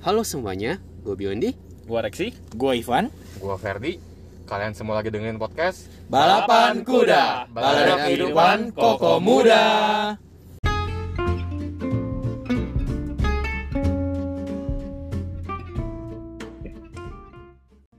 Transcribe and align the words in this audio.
Halo 0.00 0.24
semuanya, 0.24 0.80
gue 1.04 1.12
Biondi. 1.12 1.52
Gua 1.84 2.00
Reksi. 2.00 2.32
Gua 2.56 2.72
Ivan. 2.72 3.12
Gua 3.36 3.60
Ferdi. 3.60 4.00
Kalian 4.48 4.72
semua 4.72 4.96
lagi 4.96 5.12
dengerin 5.12 5.36
podcast 5.36 5.92
Balapan 6.08 6.80
kuda, 6.88 7.44
balada 7.52 8.08
kehidupan 8.08 8.72
koko 8.72 9.20
muda. 9.20 9.60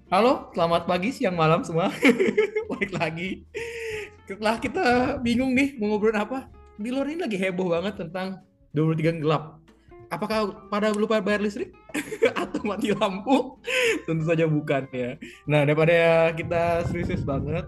Halo, 0.10 0.50
selamat 0.58 0.90
pagi, 0.90 1.14
siang, 1.14 1.38
malam 1.38 1.62
semua. 1.62 1.94
Balik 2.74 2.98
lagi. 2.98 3.46
Setelah 4.26 4.58
kita 4.58 4.86
bingung 5.22 5.54
nih 5.54 5.78
mau 5.78 5.94
ngobrolin 5.94 6.18
apa, 6.18 6.50
di 6.82 6.90
luar 6.90 7.14
ini 7.14 7.30
lagi 7.30 7.38
heboh 7.38 7.70
banget 7.78 8.02
tentang 8.02 8.42
23 8.74 9.22
gelap. 9.22 9.61
Apakah 10.12 10.68
pada 10.68 10.92
lupa 10.92 11.24
bayar 11.24 11.40
listrik 11.40 11.72
atau 12.42 12.60
mati 12.68 12.92
lampu? 12.92 13.56
Tentu 14.04 14.28
saja 14.28 14.44
bukan 14.44 14.84
ya. 14.92 15.16
Nah, 15.48 15.64
daripada 15.64 16.30
kita 16.36 16.84
serius 16.92 17.24
banget, 17.24 17.64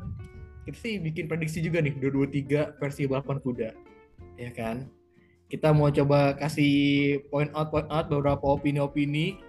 kita 0.68 0.78
sih 0.78 1.00
bikin 1.00 1.32
prediksi 1.32 1.64
juga 1.64 1.80
nih 1.80 1.96
223 2.04 2.84
versi 2.84 3.08
balapan 3.08 3.38
kuda. 3.40 3.70
Ya 4.36 4.52
kan? 4.52 4.92
Kita 5.48 5.72
mau 5.72 5.88
coba 5.88 6.36
kasih 6.36 7.24
point 7.32 7.48
out 7.56 7.72
point 7.72 7.88
out 7.88 8.12
beberapa 8.12 8.44
opini-opini. 8.44 9.40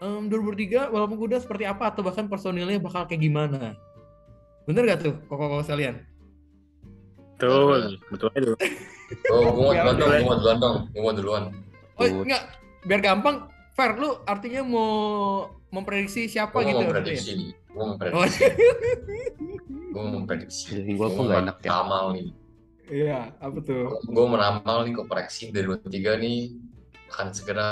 Um, 0.00 0.32
2003 0.32 0.88
balapan 0.88 1.16
kuda 1.20 1.36
seperti 1.44 1.68
apa 1.68 1.92
atau 1.92 2.00
bahkan 2.00 2.24
personilnya 2.24 2.80
bakal 2.80 3.04
kayak 3.04 3.20
gimana? 3.20 3.76
Bener 4.64 4.88
gak 4.88 5.04
tuh 5.04 5.14
koko-koko 5.28 5.60
sekalian? 5.60 6.00
Betul, 7.36 8.00
betul 8.08 8.28
aja 8.32 8.40
dulu. 8.48 8.56
Oh, 9.28 9.40
mau 9.52 9.72
duluan 9.76 9.96
dong, 10.00 10.08
gua 10.08 10.24
mau 10.24 10.36
duluan 10.40 10.56
dong, 10.56 10.76
gua 10.88 11.02
mau 11.02 11.12
duluan. 11.12 11.44
Oh 11.94 12.06
enggak, 12.06 12.42
biar 12.82 13.00
gampang. 13.00 13.36
Fair, 13.74 13.98
lu 13.98 14.22
artinya 14.22 14.62
mau 14.62 14.90
memprediksi 15.70 16.30
siapa 16.30 16.54
Gua 16.54 16.62
gitu? 16.62 16.78
mau 16.78 16.86
maksudnya? 16.86 16.94
memprediksi 16.94 17.30
nih, 17.34 17.50
gua 17.66 17.74
mau 17.74 17.82
Oh, 17.82 17.90
memprediksi, 17.90 18.42
mau 19.90 20.06
memprediksi. 20.06 20.62
Jadi 20.70 20.90
gua 20.94 21.08
kok 21.10 21.24
enak 21.26 21.56
ya. 21.58 21.66
meramal 21.66 22.04
nih, 22.14 22.28
iya, 22.86 23.20
apa 23.42 23.58
tuh? 23.58 23.98
gua 24.06 24.26
meramal 24.30 24.76
nih 24.86 24.94
koreksi 24.94 25.50
dari 25.50 25.66
23 25.66 26.22
nih 26.22 26.38
akan 27.10 27.28
segera 27.34 27.68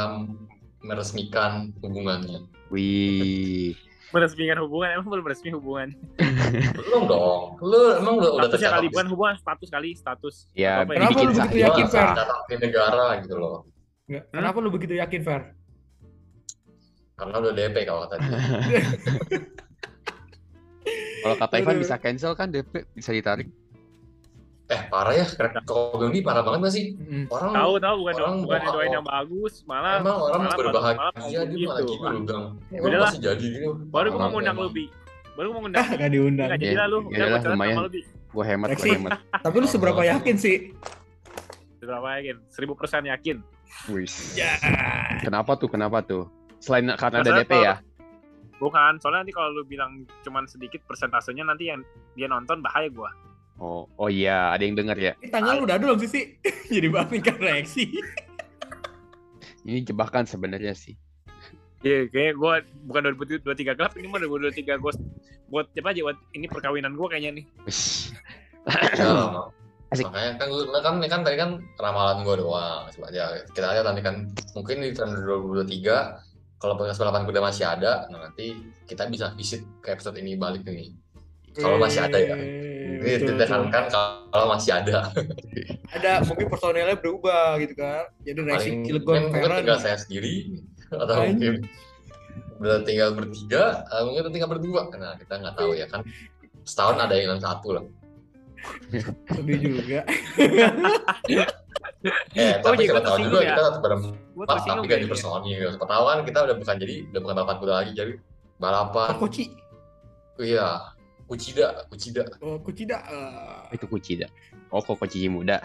meresmikan 0.83 1.71
hubungannya. 1.79 2.51
Wih, 2.75 3.79
Meresmikan 4.13 4.61
hubungan, 4.61 4.93
emang 4.99 5.09
belum 5.09 5.25
resmi 5.25 5.55
hubungan. 5.57 5.89
Belum 6.77 7.03
dong, 7.09 7.57
lu 7.65 7.97
emang 7.97 8.21
lu 8.21 8.29
udah 8.37 8.45
Status 8.45 8.61
ya 8.61 8.69
tercatat 8.69 8.77
kali, 8.77 8.87
bukan 8.93 9.07
hubungan, 9.09 9.35
status 9.41 9.69
kali, 9.73 9.91
status. 9.97 10.35
Ya, 10.53 10.85
Apa 10.85 10.93
Kenapa 10.99 11.11
Dibikin 11.17 11.25
lu 11.25 11.33
begitu 11.33 11.57
yakin, 11.65 11.87
Fer? 11.89 12.09
negara 12.61 13.07
gitu 13.25 13.35
loh. 13.41 13.65
Enggak. 14.11 14.25
Kenapa 14.35 14.57
lu 14.59 14.71
begitu 14.71 14.95
yakin, 14.99 15.21
Fer? 15.23 15.43
Karena 17.15 17.35
udah 17.39 17.53
DP 17.55 17.77
kalau 17.87 18.01
kata 18.05 18.15
dia. 18.19 18.35
kalau 21.23 21.37
kata 21.39 21.55
Ivan 21.63 21.79
bisa 21.79 21.95
cancel 21.99 22.33
kan 22.35 22.51
DP 22.51 22.83
bisa 22.93 23.15
ditarik. 23.15 23.47
Eh 24.67 24.81
parah 24.89 25.13
ya, 25.13 25.27
kalau 25.69 26.09
ini 26.09 26.25
parah 26.25 26.41
banget 26.41 26.65
gak 26.65 26.73
sih? 26.73 26.85
Orang 27.29 27.53
Tahu 27.53 27.73
tahu 27.77 27.95
bukan 28.01 28.15
Orang 28.17 28.37
bukan 28.41 28.61
doain 28.73 28.91
yang 28.91 29.05
bagus, 29.05 29.55
malah 29.69 30.01
emang 30.01 30.17
orang 30.17 30.41
malah 30.49 30.57
berbahagia 30.57 30.97
malah 30.97 31.13
dia 31.21 31.39
malah 31.45 31.53
gitu. 31.53 31.93
gitu 31.93 32.03
loh 32.09 32.23
Gang. 32.25 32.45
Udah 32.73 32.81
Emang 32.81 32.93
lah. 32.97 33.11
masih 33.13 33.21
jadi 33.21 33.47
gitu. 33.53 33.69
Baru 33.93 34.07
gua 34.09 34.19
mau 34.19 34.31
ngundang 34.33 34.57
lu, 34.57 34.63
emang. 34.65 34.73
Bi. 34.73 34.85
Baru 35.37 35.47
gua 35.47 35.55
mau 35.55 35.63
ngundang. 35.69 35.85
Gak 36.01 36.11
diundang. 36.11 36.49
Enggak 36.49 36.61
jadi 36.65 36.73
Ya, 36.73 36.81
lah 36.81 36.87
lu. 36.89 36.99
ya 36.99 37.05
Udah 37.05 37.13
udah, 37.13 37.27
gua 37.29 37.39
curhat 37.39 37.53
lumayan. 37.53 37.77
Gue 38.33 38.45
hemat, 38.49 38.69
gue 38.73 38.89
hemat. 38.97 39.11
Tapi 39.45 39.57
lu 39.61 39.69
seberapa 39.69 40.03
yakin 40.09 40.35
sih? 40.41 40.57
Berapa 41.85 42.09
yakin? 42.17 42.37
Seribu 42.49 42.73
persen 42.73 43.05
yakin. 43.05 43.45
Wih. 43.91 44.07
Ya. 44.39 44.55
Kenapa 45.23 45.59
tuh? 45.59 45.69
Kenapa 45.71 46.05
tuh? 46.05 46.31
Selain 46.63 46.87
karena 46.95 47.19
ada 47.21 47.33
DP 47.43 47.51
kalau- 47.51 47.67
ya? 47.67 47.75
Bukan, 48.63 48.93
soalnya 49.03 49.27
nanti 49.27 49.35
kalau 49.35 49.51
lu 49.59 49.67
bilang 49.67 50.07
cuman 50.23 50.47
sedikit 50.47 50.87
persentasenya 50.87 51.43
nanti 51.43 51.67
yang 51.67 51.83
dia 52.15 52.31
nonton 52.31 52.63
bahaya 52.63 52.87
gua. 52.95 53.11
Oh, 53.59 53.91
oh 53.99 54.07
iya, 54.07 54.55
ada 54.55 54.63
yang 54.63 54.79
denger 54.79 54.99
ya. 54.99 55.13
Ini 55.19 55.35
tanggal 55.35 55.59
lu 55.59 55.67
udah 55.67 55.75
ada 55.75 55.83
belum 55.83 55.99
sih 56.07 56.11
sih? 56.11 56.25
Jadi 56.79 56.87
kan 57.19 57.37
reaksi. 57.43 57.91
Ini 59.67 59.83
jebakan 59.83 60.31
sebenarnya 60.31 60.79
sih. 60.79 60.95
Iya, 61.83 62.07
kayaknya 62.07 62.33
gua 62.39 62.63
bukan 62.87 63.19
2023 63.19 63.75
gelap, 63.75 63.93
ini 63.99 64.07
mah 64.07 64.23
2023 64.23 64.79
gua 64.79 64.95
buat 65.51 65.67
apa 65.75 65.89
aja 65.91 66.01
buat 66.07 66.19
ini 66.39 66.47
perkawinan 66.47 66.95
gua 66.95 67.11
kayaknya 67.11 67.43
nih. 67.43 67.47
Ya. 69.93 70.01
Asik. 70.01 70.05
Makanya 70.09 70.33
kan 70.41 70.47
gue 70.49 70.65
kan 70.81 70.95
kan 71.05 71.21
tadi 71.21 71.37
kan 71.37 71.51
ramalan 71.77 72.25
gue 72.25 72.37
doang. 72.41 72.89
Coba 72.89 73.07
aja 73.13 73.45
kita 73.53 73.67
lihat 73.77 73.85
nanti 73.85 74.01
kan 74.01 74.15
mungkin 74.57 74.77
di 74.81 74.97
tahun 74.97 75.21
2023 75.21 76.33
kalau 76.57 76.79
podcast 76.79 77.03
balapan 77.03 77.27
kuda 77.27 77.43
masih 77.43 77.67
ada, 77.67 78.07
nah 78.07 78.31
nanti 78.31 78.55
kita 78.87 79.11
bisa 79.11 79.35
visit 79.35 79.67
ke 79.83 79.99
episode 79.99 80.15
ini 80.15 80.39
balik 80.39 80.63
nih. 80.63 80.95
Kalau 81.59 81.77
masih 81.77 82.07
ada 82.07 82.17
ya. 82.23 82.39
Ini 83.03 83.19
ditekankan 83.29 83.85
kalau 84.31 84.47
masih 84.47 84.79
ada. 84.79 85.11
Ada 85.93 86.25
mungkin 86.25 86.49
personelnya 86.49 86.97
berubah 86.97 87.61
gitu 87.61 87.77
kan. 87.77 88.09
Jadi 88.25 88.39
reaksi 88.49 88.71
Paling 88.73 88.81
Cilegon 88.89 89.23
mungkin, 89.29 89.51
tinggal 89.61 89.77
saya 89.77 90.01
sendiri 90.01 90.65
atau 90.89 91.29
mungkin 91.29 91.69
udah 92.65 92.79
tinggal 92.89 93.09
bertiga, 93.13 93.85
mungkin 94.09 94.33
tinggal 94.33 94.51
berdua. 94.57 94.89
Nah 94.97 95.21
kita 95.21 95.37
nggak 95.37 95.53
tahu 95.53 95.77
ya 95.77 95.85
kan. 95.93 96.01
Setahun 96.65 96.97
ada 96.97 97.13
yang 97.13 97.29
hilang 97.29 97.43
satu 97.45 97.69
lah. 97.77 97.85
Sedih 99.35 99.59
juga. 99.61 100.01
Eh, 102.35 102.59
Oh, 102.59 102.63
tapi 102.65 102.83
siapa 102.83 102.99
tahu 103.01 103.19
juga 103.23 103.39
ya? 103.41 103.55
kita 103.55 103.63
tetap 103.63 103.81
berempat 103.81 104.11
Gua 104.35 104.45
tapi 104.45 104.59
ganti 104.67 104.87
kayaknya. 104.89 105.09
personil. 105.09 105.69
Siapa 105.71 105.87
tahu 105.87 106.03
kan 106.05 106.19
kita 106.27 106.39
udah 106.43 106.57
bukan 106.59 106.75
jadi 106.77 106.95
udah 107.09 107.21
bukan 107.21 107.35
balapan 107.37 107.57
kuda 107.59 107.73
lagi 107.77 107.91
jadi 107.93 108.13
balapan. 108.59 109.09
Koci. 109.17 109.45
Iya, 110.37 110.69
Kucida, 111.25 111.67
Kucida. 111.87 112.23
Oh, 112.41 112.59
Kucida. 112.59 112.99
eh. 113.07 113.77
Itu 113.77 113.87
kuci 113.87 114.19
dah. 114.19 114.31
Oh, 114.69 114.81
kok 114.81 114.99
kuci 114.99 115.27
muda. 115.27 115.63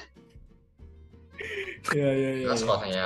Iya, 1.90 2.10
iya, 2.12 2.30
iya. 2.36 2.46
Terus 2.46 2.62
kalau 2.62 2.80
misalnya 2.80 3.06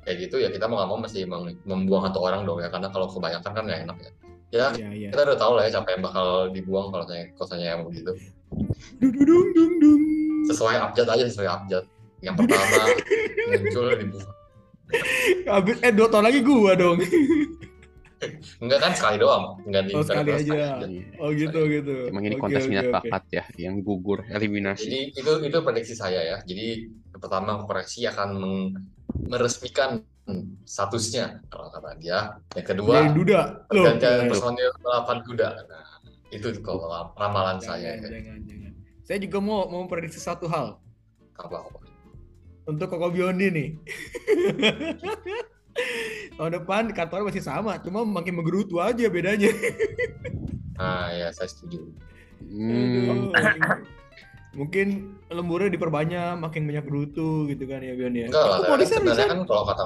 kayak 0.00 0.16
gitu 0.18 0.36
ya 0.38 0.48
kita 0.48 0.64
mau 0.64 0.80
nggak 0.80 0.88
mau 0.88 0.98
mesti 0.98 1.20
mem- 1.22 1.60
membuang 1.62 2.08
satu 2.08 2.20
orang 2.22 2.42
dong 2.42 2.60
ya 2.60 2.68
karena 2.68 2.88
kalau 2.88 3.06
kebanyakan 3.06 3.52
kan 3.52 3.62
nggak 3.62 3.80
enak 3.84 3.96
ya. 3.98 4.10
Ya 4.50 4.66
Iya, 4.72 4.88
iya. 4.90 5.08
kita 5.12 5.22
udah 5.22 5.36
tahu 5.36 5.52
lah 5.54 5.62
ya 5.62 5.70
siapa 5.70 5.88
yang 5.90 6.02
bakal 6.02 6.26
dibuang 6.48 6.88
kalau 6.88 7.04
saya 7.04 7.28
kalau 7.34 7.46
saya 7.46 7.64
yang 7.70 7.82
begitu. 7.84 8.12
Dung, 8.98 9.14
dung, 9.16 9.46
dung, 9.54 9.72
dung. 9.78 10.02
Sesuai 10.46 10.76
abjad 10.76 11.06
aja 11.06 11.24
sesuai 11.24 11.48
abjad. 11.48 11.84
Yang 12.20 12.34
pertama 12.36 12.76
muncul 13.50 13.86
dibuang. 13.96 14.30
Abis, 15.46 15.76
eh 15.80 15.92
dua 15.94 16.08
tahun 16.10 16.24
lagi 16.26 16.40
gua 16.42 16.72
dong. 16.74 16.98
Enggak 18.60 18.84
kan 18.84 18.92
sekali 18.92 19.16
doang, 19.16 19.56
ganti 19.64 19.96
Oh, 19.96 20.04
sekali 20.04 20.28
aja. 20.36 20.76
sekali 20.76 21.08
Oh 21.16 21.32
gitu 21.32 21.64
gitu. 21.64 22.12
Emang 22.12 22.20
ini 22.20 22.36
kontes 22.36 22.66
oke, 22.66 22.68
minat 22.68 22.84
oke. 22.84 22.94
bakat 23.00 23.22
ya, 23.32 23.44
yang 23.56 23.80
gugur 23.80 24.20
eliminasi. 24.28 24.84
Jadi 24.84 25.00
itu 25.16 25.32
itu 25.48 25.58
prediksi 25.64 25.94
saya 25.96 26.20
ya. 26.20 26.36
Jadi 26.44 26.84
pertama 27.16 27.64
koreksi 27.64 28.04
akan 28.04 28.28
meng- 28.36 28.72
meresmikan 29.24 30.04
statusnya 30.68 31.40
kalau 31.48 31.72
kata 31.72 31.96
dia. 31.96 32.36
Yang 32.52 32.66
kedua 32.76 33.08
pergantian 33.64 34.28
personil 34.28 34.68
balapan 34.78 35.18
kuda. 35.24 35.48
Nah, 35.64 35.84
itu 36.30 36.48
kalau 36.62 36.86
ramalan 37.18 37.58
saya. 37.58 37.98
Jangan, 37.98 38.10
jangan, 38.10 38.40
jangan. 38.46 38.72
Saya 39.06 39.18
juga 39.18 39.38
mau 39.42 39.66
mau 39.66 39.90
prediksi 39.90 40.22
satu 40.22 40.46
hal 40.46 40.78
Apa 41.34 41.66
apa? 41.66 41.78
untuk 42.70 42.86
Koko 42.86 43.10
Biondi 43.10 43.50
nih. 43.50 43.68
Tahun 46.38 46.52
depan 46.62 46.94
kantor 46.94 47.28
masih 47.28 47.42
sama, 47.42 47.82
cuma 47.82 48.06
makin 48.06 48.38
menggerutu 48.38 48.78
aja 48.78 49.10
bedanya. 49.10 49.50
Nah, 50.78 51.10
ya 51.12 51.28
saya 51.34 51.50
setuju. 51.50 51.90
Hmm. 52.40 53.34
Mungkin 54.56 55.14
lemburnya 55.30 55.70
diperbanyak, 55.70 56.40
makin 56.40 56.66
banyak 56.66 56.84
gerutu 56.88 57.46
gitu 57.50 57.64
kan 57.68 57.84
ya 57.84 57.92
Bion 57.94 58.16
ya. 58.16 58.26
Enggak 58.32 58.46
lah, 58.46 58.58
Aku 58.64 58.64
saya 58.64 58.72
mau 58.72 58.78
kan 58.78 58.88
sebenarnya 58.88 59.28
kan 59.28 59.40
kalau 59.46 59.64
kata 59.68 59.84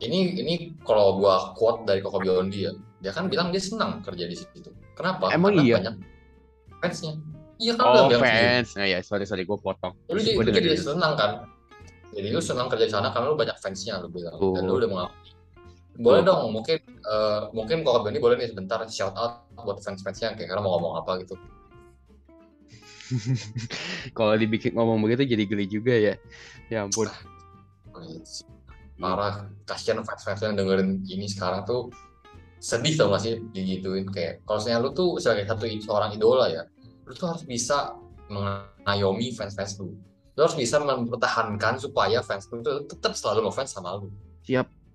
ini 0.00 0.40
ini 0.40 0.54
kalau 0.86 1.20
gua 1.20 1.52
quote 1.58 1.84
dari 1.84 2.00
Koko 2.00 2.22
Biondi 2.22 2.64
ya, 2.64 2.72
dia 3.04 3.12
kan 3.12 3.28
bilang 3.28 3.52
dia 3.52 3.60
senang 3.60 4.00
kerja 4.00 4.24
di 4.24 4.36
situ. 4.38 4.72
Kenapa? 5.00 5.32
Emang 5.32 5.56
Karena 5.56 5.64
iya? 5.64 5.76
banyak 5.80 5.94
fansnya. 6.84 7.12
Iya 7.60 7.72
kan 7.76 7.84
Oh, 7.88 8.08
fans. 8.20 8.68
Nah, 8.76 8.84
ya, 8.88 8.98
sorry, 9.00 9.24
sorry, 9.24 9.48
gue 9.48 9.56
potong. 9.56 9.96
Lu 10.12 10.20
jadi, 10.20 10.36
gua 10.36 10.44
jadi 10.52 10.76
senang 10.76 11.12
kan? 11.16 11.48
Jadi 12.12 12.28
lu 12.28 12.40
senang 12.44 12.68
kerja 12.68 12.84
di 12.84 12.92
sana 12.92 13.08
karena 13.08 13.32
lu 13.32 13.36
banyak 13.40 13.56
fansnya 13.56 13.96
lu 14.04 14.12
bilang. 14.12 14.36
Dan 14.36 14.64
Oh. 14.64 14.76
lu 14.76 14.84
udah 14.84 14.88
mengakui. 14.92 15.30
Boleh 16.00 16.20
Oh. 16.24 16.26
dong, 16.28 16.42
mungkin 16.52 16.76
eh, 16.84 17.40
mungkin 17.56 17.80
Koko 17.84 18.04
Biondi 18.04 18.20
boleh 18.20 18.36
nih 18.40 18.48
sebentar 18.52 18.80
shout 18.92 19.16
out 19.16 19.48
buat 19.56 19.80
fans-fansnya 19.80 20.36
kayak 20.36 20.48
karena 20.52 20.60
mau 20.64 20.76
ngomong 20.76 21.00
apa 21.00 21.20
gitu. 21.24 21.36
Kalau 24.16 24.36
dibikin 24.36 24.72
ngomong 24.76 25.00
begitu 25.00 25.24
jadi 25.32 25.44
geli 25.48 25.66
juga 25.66 25.96
ya. 25.96 26.14
Ya 26.68 26.84
ampun. 26.86 27.08
Parah, 29.00 29.48
kasihan 29.64 30.04
fans-fans 30.04 30.44
yang 30.44 30.56
dengerin 30.60 31.04
ini 31.08 31.24
sekarang 31.28 31.64
tuh 31.64 31.88
sedih 32.60 32.92
tau 32.94 33.08
gak 33.10 33.24
sih 33.24 33.40
digituin 33.50 34.04
kayak 34.06 34.44
kalau 34.44 34.60
misalnya 34.60 34.78
lu 34.84 34.90
tuh 34.92 35.16
sebagai 35.16 35.48
satu 35.48 35.64
seorang 35.80 36.12
idola 36.12 36.46
ya 36.46 36.62
lu 37.08 37.12
tuh 37.12 37.32
harus 37.32 37.42
bisa 37.42 37.96
mengayomi 38.28 39.32
fans-fans 39.32 39.80
lu 39.80 39.96
lu 40.36 40.40
harus 40.40 40.54
bisa 40.54 40.76
mempertahankan 40.78 41.80
supaya 41.80 42.20
fans 42.20 42.44
lu 42.52 42.60
tuh 42.60 42.84
tetap 42.84 43.16
selalu 43.16 43.48
ngefans 43.48 43.72
sama 43.72 43.96
lu 43.96 44.12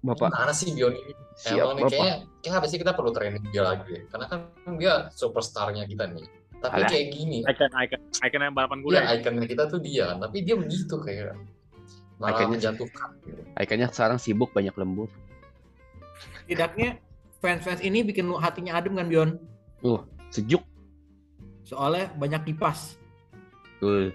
Bapak 0.06 0.30
Mana 0.30 0.54
sih 0.54 0.70
Bion 0.70 0.94
ini? 0.94 1.14
siap 1.34 1.66
Emang 1.66 1.82
nih 1.82 1.84
Bapak. 1.84 1.98
kayaknya, 1.98 2.16
kayaknya 2.38 2.52
habis 2.54 2.70
ini 2.70 2.80
kita 2.86 2.94
perlu 2.94 3.10
training 3.10 3.44
dia 3.50 3.64
lagi 3.66 3.84
deh. 3.90 4.04
Karena 4.06 4.26
kan 4.30 4.40
dia 4.78 4.94
superstarnya 5.10 5.84
kita 5.90 6.06
nih. 6.14 6.30
Tapi 6.62 6.78
Alah. 6.78 6.90
kayak 6.94 7.06
gini, 7.10 7.38
Icon 7.42 7.72
icon 7.74 8.02
icon 8.22 8.42
yang 8.46 8.54
balapan 8.54 8.80
kuda. 8.86 8.94
dia 8.94 9.02
ya? 9.02 9.14
ikonnya 9.18 9.46
kita 9.50 9.64
tuh 9.66 9.80
dia 9.82 10.14
kan. 10.14 10.18
Tapi 10.30 10.38
dia 10.46 10.56
begitu 10.56 10.96
kayak 11.02 11.34
malah 12.22 12.38
Ikonnya- 12.38 12.54
menjatuhkan. 12.54 13.10
Gitu. 13.26 13.42
Ikannya 13.58 13.88
sekarang 13.90 14.18
sibuk 14.22 14.54
banyak 14.54 14.76
lembur. 14.78 15.10
Tidaknya 16.46 17.02
fans-fans 17.46 17.86
ini 17.86 18.02
bikin 18.02 18.26
lu 18.26 18.42
hatinya 18.42 18.82
adem 18.82 18.98
kan 18.98 19.06
Bion? 19.06 19.38
Sejuk. 20.34 20.66
Soalnya 21.62 22.10
banyak 22.18 22.42
kipas. 22.50 22.98
Tuh. 23.78 24.10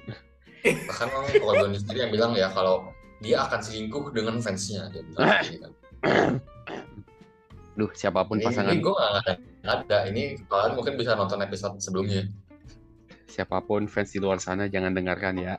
Bahkan 0.66 1.06
kalau 1.38 1.54
Bion 1.54 1.78
sendiri 1.78 2.10
yang 2.10 2.12
bilang 2.12 2.32
ya 2.34 2.50
kalau 2.50 2.90
dia 3.22 3.46
akan 3.46 3.60
selingkuh 3.62 4.10
dengan 4.10 4.42
fansnya. 4.42 4.90
Dia 4.90 5.06
bilang 5.06 5.28
gitu 5.46 5.58
kan. 5.62 5.72
Duh, 7.78 7.90
siapa 7.96 8.26
pun 8.26 8.36
Ini, 8.42 8.44
pasangan 8.44 8.76
ini 8.76 8.82
gue 8.82 8.92
nggak 8.92 9.12
ada, 9.14 9.32
nggak 9.62 9.76
ada. 9.86 9.98
Ini 10.10 10.22
kalian 10.50 10.72
mungkin 10.76 10.94
bisa 10.98 11.14
nonton 11.14 11.40
episode 11.40 11.78
sebelumnya. 11.78 12.26
siapa 13.30 13.62
pun 13.62 13.86
fans 13.86 14.10
di 14.10 14.18
luar 14.18 14.42
sana 14.42 14.66
jangan 14.66 14.90
dengarkan 14.90 15.38
ya. 15.38 15.54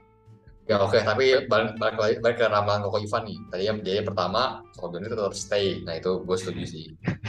Ya 0.70 0.78
oke, 0.78 1.02
tapi 1.02 1.50
balik, 1.50 1.76
balik, 1.82 2.22
balik 2.22 2.38
ke 2.38 2.46
ramalan 2.46 2.86
Koko 2.86 3.02
Ivan 3.02 3.24
nih. 3.26 3.38
Tadi 3.50 3.64
yang 3.66 3.78
jadi 3.82 4.06
pertama, 4.06 4.62
Koko 4.78 4.94
itu 5.02 5.10
tetap 5.10 5.34
stay. 5.34 5.82
Nah 5.82 5.98
itu 5.98 6.22
gue 6.22 6.38
setuju 6.38 6.64
sih. 6.70 6.86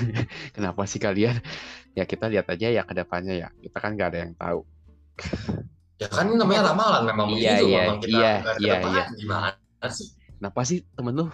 Kenapa 0.56 0.84
sih 0.84 1.00
kalian? 1.00 1.40
Ya 1.96 2.04
kita 2.04 2.28
lihat 2.28 2.46
aja 2.52 2.68
ya 2.68 2.82
ke 2.84 2.92
depannya 2.92 3.34
ya. 3.36 3.48
Kita 3.56 3.76
kan 3.80 3.96
nggak 3.96 4.08
ada 4.12 4.18
yang 4.20 4.32
tahu. 4.36 4.60
Ya 5.96 6.08
kan 6.10 6.28
ini 6.28 6.36
namanya 6.36 6.74
ramalan 6.74 7.02
memang 7.08 7.26
Iya, 7.30 7.62
begitu. 7.62 7.66
iya, 7.68 7.80
memang 7.86 7.98
kita 8.02 8.10
iya, 8.10 8.32
iya, 8.58 8.76
iya. 8.82 9.04
Gimana 9.16 9.86
sih? 9.88 10.08
Kenapa 10.38 10.60
sih 10.66 10.78
temen 10.98 11.14
lu? 11.14 11.26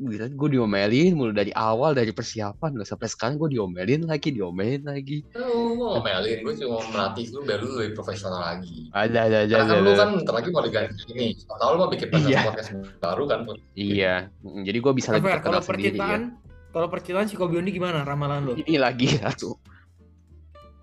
Gila, 0.00 0.32
gue 0.32 0.48
diomelin 0.56 1.12
mulu 1.12 1.32
dari 1.36 1.52
awal 1.52 1.92
dari 1.92 2.08
persiapan 2.08 2.72
loh 2.72 2.88
sampai 2.88 3.04
sekarang 3.04 3.36
gue 3.36 3.60
diomelin 3.60 4.08
lagi 4.08 4.32
diomelin 4.32 4.88
lagi. 4.88 5.28
Mau 5.72 5.96
ngomelin, 5.96 6.38
gue 6.40 6.54
cuma 6.56 6.78
melatih 6.86 7.24
lu 7.30 7.40
biar 7.42 7.58
lu 7.58 7.72
lebih 7.74 7.92
profesional 7.94 8.40
lagi. 8.40 8.88
Ada 8.90 9.18
ada 9.24 9.38
ada. 9.42 9.54
Karena 9.54 9.64
kan 9.64 9.74
ada, 9.74 9.82
lu 9.82 9.92
kan 9.92 10.08
bentar 10.16 10.34
lagi 10.34 10.48
mau 10.48 10.62
diganti 10.62 11.02
ini. 11.08 11.26
Tahu 11.40 11.70
lu 11.70 11.78
mau 11.78 11.88
bikin 11.88 12.08
podcast, 12.08 12.28
Iya. 12.28 12.40
podcast 12.44 12.68
baru 12.98 13.22
kan? 13.24 13.38
Iya, 13.72 14.14
Mm, 14.40 14.62
jadi 14.62 14.78
gue 14.78 14.92
bisa 14.92 15.08
lebih 15.10 15.24
Fer, 15.24 15.34
terkenal 15.38 15.52
kalau 15.52 15.62
sendiri 15.62 15.82
ya. 15.82 15.90
percintaan, 15.92 16.22
kalau 16.70 16.86
percintaan 16.86 17.26
si 17.26 17.34
Kobiondi 17.34 17.70
gimana 17.70 18.02
ramalan 18.02 18.40
lu? 18.42 18.52
Ini 18.56 18.76
lagi 18.76 19.06
satu. 19.12 19.54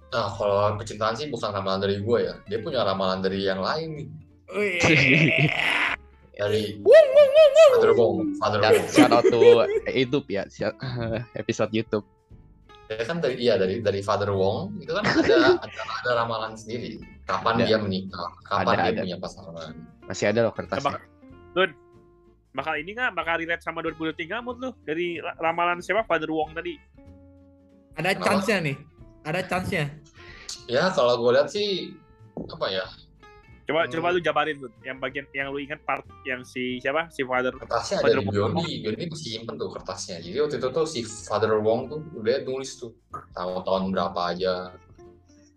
Nah 0.08 0.32
kalau 0.32 0.76
percintaan 0.76 1.14
sih 1.14 1.28
bukan 1.28 1.52
ramalan 1.52 1.80
dari 1.80 2.00
gue 2.00 2.20
ya. 2.22 2.34
Dia 2.46 2.60
punya 2.60 2.82
ramalan 2.82 3.20
dari 3.20 3.44
yang 3.44 3.60
lain 3.60 3.90
nih. 3.96 4.08
Dari 6.38 6.78
Father 7.74 7.92
Wong. 7.92 8.38
Father 8.38 8.60
Dan 8.62 8.78
Wong. 8.78 8.88
shout 8.88 9.10
out 9.10 9.26
to 9.26 9.42
YouTube 9.90 10.30
ya, 10.30 10.46
episode 11.42 11.74
YouTube. 11.74 12.06
Ya 12.88 13.04
kan 13.04 13.20
dari 13.20 13.36
iya 13.38 13.60
dari 13.60 13.84
dari 13.84 14.00
Father 14.00 14.32
Wong 14.32 14.80
itu 14.80 14.96
kan 14.96 15.04
ada 15.04 15.60
ada, 15.68 15.82
ada 15.84 16.12
ramalan 16.16 16.56
sendiri. 16.56 17.04
Kapan 17.28 17.60
Ada. 17.60 17.66
dia 17.68 17.78
menikah, 17.84 18.30
kapan 18.48 18.64
Ada, 18.74 18.84
dia 18.84 18.92
ada. 18.96 19.02
punya 19.04 19.18
pasangan. 19.20 19.72
Masih 20.08 20.26
ada 20.32 20.40
loh 20.48 20.54
kertasnya. 20.56 20.96
Bakal, 20.96 21.02
Dun, 21.52 21.72
bakal 22.56 22.74
ini 22.80 22.90
nggak 22.96 23.12
bakal 23.12 23.36
relate 23.44 23.60
sama 23.60 23.84
2023 23.84 24.40
mood 24.40 24.58
lu 24.64 24.70
dari 24.88 25.20
ra- 25.20 25.36
ramalan 25.36 25.84
siapa 25.84 26.08
Father 26.08 26.32
Wong 26.32 26.56
tadi? 26.56 26.80
Ada 28.00 28.16
Kenapa? 28.16 28.24
chance-nya 28.24 28.58
nih. 28.64 28.78
Ada 29.28 29.40
chance-nya. 29.44 29.86
Ya 30.72 30.88
kalau 30.96 31.20
gue 31.20 31.32
lihat 31.36 31.50
sih 31.52 31.92
apa 32.48 32.66
ya 32.70 32.86
Coba 33.68 33.84
Hmm. 33.84 33.92
coba 33.92 34.08
lu 34.10 34.20
jabarin 34.20 34.56
tuh 34.58 34.72
yang 34.82 34.96
bagian 34.98 35.28
yang 35.32 35.52
lu 35.52 35.60
ingat 35.60 35.84
part 35.84 36.00
yang 36.24 36.40
si 36.42 36.80
siapa 36.80 37.12
si 37.12 37.20
Father 37.22 37.52
kertasnya 37.54 38.00
Father 38.00 38.16
ada 38.16 38.24
di 38.24 38.26
Wong. 38.26 38.34
Biondi, 38.56 38.72
Biondi 38.80 39.04
masih 39.06 39.30
simpen 39.34 39.56
tuh 39.56 39.70
kertasnya. 39.70 40.18
Jadi 40.24 40.38
waktu 40.40 40.56
itu 40.56 40.68
tuh 40.72 40.86
si 40.88 41.00
Father 41.04 41.52
Wong 41.60 41.80
tuh 41.86 42.00
udah 42.16 42.36
nulis 42.42 42.72
tuh 42.74 42.96
tahun-tahun 43.34 43.84
berapa 43.92 44.20
aja. 44.32 44.54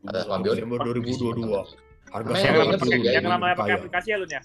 Ada 0.03 0.27
sama 0.27 0.43
Biondi. 0.43 0.59
Desember 0.59 0.79
2022. 0.83 1.63
Harga 2.11 2.27
Namanya 2.27 2.43
yang 2.43 2.59
lama 2.59 2.73
pakai 2.75 2.83
sih, 2.83 2.91
yang 2.91 3.05
jadi 3.07 3.23
lama 3.25 3.47
pakai 3.47 3.63
kaya. 3.63 3.75
aplikasi 3.79 4.09
ya 4.11 4.17
lu 4.19 4.27
ya? 4.27 4.43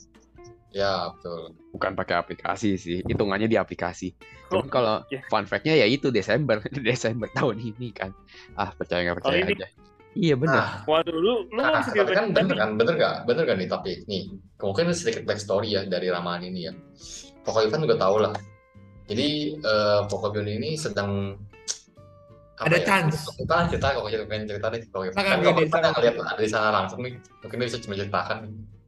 Ya 0.69 0.93
betul. 1.09 1.41
Bukan 1.71 1.91
pakai 1.95 2.15
aplikasi 2.15 2.69
sih, 2.75 2.97
hitungannya 3.01 3.47
di 3.47 3.57
aplikasi. 3.57 4.13
Cuman 4.45 4.61
Oh, 4.61 4.69
kalau 4.69 4.95
oke. 5.01 5.17
fun 5.25 5.47
fact-nya 5.47 5.73
ya 5.73 5.87
itu 5.87 6.11
Desember, 6.11 6.61
Desember 6.85 7.25
tahun 7.31 7.57
ini 7.63 7.89
kan. 7.89 8.13
Ah 8.53 8.69
percaya 8.69 9.01
nggak 9.01 9.17
percaya 9.17 9.41
aja. 9.41 9.67
Iya 10.15 10.35
benar. 10.39 10.55
Nah, 10.55 10.69
Waduh 10.87 11.11
lu 11.11 11.21
lu 11.51 11.59
Nah, 11.59 11.75
nggak 11.75 11.91
bisa 11.91 11.91
tapi 11.91 12.13
kan 12.15 12.25
bener 12.31 12.55
kan, 12.55 12.69
bener 12.79 12.93
gak? 12.95 13.15
Bener 13.27 13.43
gak 13.43 13.57
nih 13.59 13.67
tapi 13.67 13.91
nih, 14.07 14.23
mungkin 14.57 14.87
sedikit 14.95 15.27
backstory 15.27 15.75
ya 15.75 15.83
dari 15.83 16.07
ramalan 16.07 16.47
ini 16.47 16.71
ya. 16.71 16.73
Pokok 17.43 17.67
Ivan 17.67 17.83
juga 17.83 17.99
tahu 17.99 18.15
lah. 18.23 18.33
Jadi 19.05 19.27
eh 19.59 19.99
Pokok 20.07 20.33
Bion 20.33 20.47
ini 20.47 20.79
sedang 20.79 21.35
apa 22.55 22.71
Ada 22.71 22.77
ya? 22.79 22.85
chance. 22.87 23.27
Kita 23.35 23.67
cerita 23.67 23.87
kok 23.91 24.07
cerita 24.07 24.25
pengen 24.25 24.47
cerita 24.47 24.67
deh 24.71 24.81
Pokok 24.87 25.03
Ivan. 25.03 25.13
Silakan, 25.13 25.27
Kan 25.27 25.39
silakan. 25.43 25.91
yang 25.91 25.99
lihat 25.99 26.15
ada 26.31 26.41
di 26.41 26.49
sana 26.49 26.67
langsung 26.71 26.99
nih. 27.03 27.13
Mungkin 27.43 27.55
dia 27.59 27.67
bisa 27.67 27.79
cuma 27.83 27.93
ceritakan. 27.99 28.37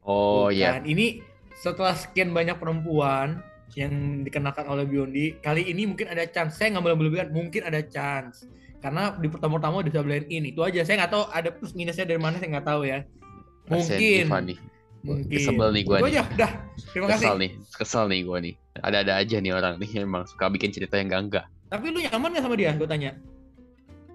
Oh 0.07 0.47
iya. 0.47 0.79
Ini 0.79 1.19
setelah 1.59 1.91
sekian 1.91 2.31
banyak 2.31 2.55
perempuan 2.55 3.43
yang 3.75 4.23
dikenalkan 4.23 4.63
oleh 4.65 4.87
Biondi, 4.87 5.35
kali 5.43 5.67
ini 5.67 5.83
mungkin 5.83 6.07
ada 6.07 6.23
chance. 6.25 6.55
Saya 6.55 6.71
nggak 6.73 6.85
melebih-lebihkan, 6.87 7.29
mungkin 7.35 7.61
ada 7.67 7.83
chance. 7.83 8.47
Karena 8.87 9.11
di 9.19 9.27
pertama-tama 9.27 9.83
udah 9.83 9.91
bisa 9.91 9.99
blend 9.99 10.31
in 10.31 10.47
itu 10.47 10.63
aja. 10.63 10.79
Saya 10.87 11.03
nggak 11.03 11.11
tahu 11.11 11.23
ada 11.27 11.49
plus 11.51 11.75
minusnya 11.75 12.07
dari 12.07 12.15
mana 12.15 12.39
saya 12.39 12.55
nggak 12.55 12.63
tahu 12.65 12.87
ya. 12.87 13.03
Mungkin. 13.67 14.31
Mungkin. 15.03 15.39
Sebel 15.43 15.69
nih 15.75 15.83
Itu 15.83 15.91
nih. 15.91 16.07
aja, 16.07 16.23
dah. 16.39 16.51
Terima 16.95 17.05
kasih. 17.11 17.19
Kesel 17.19 17.35
nih, 17.37 17.51
kesel 17.75 18.05
nih 18.07 18.19
gue 18.23 18.37
nih. 18.47 18.53
Ada-ada 18.79 19.13
aja 19.19 19.35
nih 19.37 19.51
orang 19.51 19.75
nih 19.75 19.91
emang 20.01 20.23
suka 20.23 20.47
bikin 20.47 20.71
cerita 20.71 20.95
yang 20.95 21.11
enggak 21.11 21.43
Tapi 21.67 21.91
lu 21.91 21.99
nyaman 21.99 22.31
gak 22.31 22.43
sama 22.47 22.55
dia? 22.55 22.71
Gue 22.79 22.87
tanya. 22.87 23.11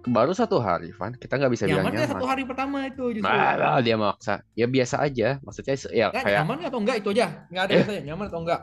Baru 0.02 0.32
satu 0.32 0.56
hari, 0.58 0.90
Van. 0.96 1.12
Kita 1.14 1.36
nggak 1.36 1.52
bisa 1.52 1.69
nyaman 1.69 1.92
gak 1.92 2.00
nyaman. 2.00 2.12
satu 2.16 2.26
hari 2.26 2.42
pertama 2.48 2.88
itu 2.88 3.04
justru? 3.12 3.28
Malah 3.28 3.78
dia 3.84 3.94
maksa. 3.94 4.40
Ya 4.56 4.64
biasa 4.66 4.96
aja. 4.98 5.36
Maksudnya 5.44 5.76
ya 5.92 6.06
Nggak, 6.10 6.22
kayak 6.24 6.38
nyaman 6.42 6.56
gak 6.58 6.70
atau 6.72 6.80
enggak 6.80 6.96
itu 6.98 7.08
aja? 7.12 7.26
Nggak 7.52 7.64
ada 7.69 7.74
Eh. 7.76 8.00
nyaman 8.08 8.26
atau 8.32 8.40
enggak? 8.40 8.60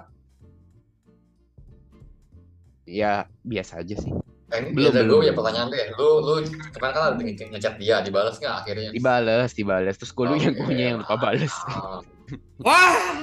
ya 2.89 3.29
biasa 3.45 3.85
aja 3.85 3.95
sih. 3.95 4.09
Nah, 4.49 4.57
ini 4.57 4.73
Belum, 4.73 4.89
belum, 4.89 5.05
belum, 5.05 5.19
gue 5.21 5.27
ya 5.29 5.33
pertanyaan 5.37 5.67
deh. 5.69 5.87
Lu 5.93 6.09
lu 6.25 6.33
kemarin 6.73 6.93
kan 6.97 7.03
ada 7.13 7.21
nge- 7.21 7.49
ngechat 7.53 7.73
dia, 7.77 8.01
dibalas 8.01 8.35
nggak 8.41 8.55
akhirnya? 8.65 8.89
Dibales, 8.89 9.51
dibales. 9.53 9.95
Terus 10.01 10.11
gue 10.17 10.25
yang 10.25 10.57
Oke. 10.57 10.65
punya 10.65 10.85
yang 10.93 10.97
lupa 11.05 11.15
bales. 11.21 11.53
Ah, 11.69 12.01
Wah! 12.65 13.21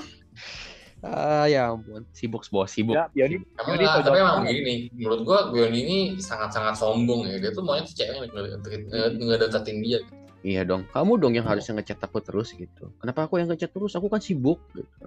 Ah 1.07 1.47
ya 1.47 1.71
ampun, 1.71 2.03
sibuk 2.11 2.43
bos, 2.51 2.73
sibuk. 2.73 2.97
Ya, 2.99 3.07
Bioni. 3.13 3.39
Emang 3.59 3.79
nggak, 3.79 3.95
kok 3.95 4.03
tapi 4.11 4.19
emang 4.19 4.43
begini 4.43 4.75
menurut 4.97 5.21
gua 5.23 5.39
Bion 5.55 5.71
ini 5.71 6.19
sangat-sangat 6.19 6.75
sombong 6.75 7.31
ya. 7.31 7.37
Dia 7.39 7.51
tuh 7.55 7.63
maunya 7.63 7.87
tuh 7.87 7.95
cewek 7.95 8.17
yang 8.17 8.33
ngedeketin- 8.33 8.87
nge- 8.91 9.15
ngedeketin 9.23 9.77
dia. 9.85 10.01
Iya 10.47 10.63
dong, 10.63 10.87
kamu 10.91 11.13
dong 11.19 11.35
yang 11.35 11.47
harusnya 11.47 11.79
ngechat 11.79 12.01
aku 12.03 12.23
terus 12.23 12.55
gitu. 12.55 12.91
Kenapa 13.03 13.27
aku 13.27 13.39
yang 13.39 13.51
ngechat 13.51 13.71
terus? 13.71 13.95
Aku 13.95 14.11
kan 14.11 14.23
sibuk. 14.23 14.59
Gitu. 14.75 15.07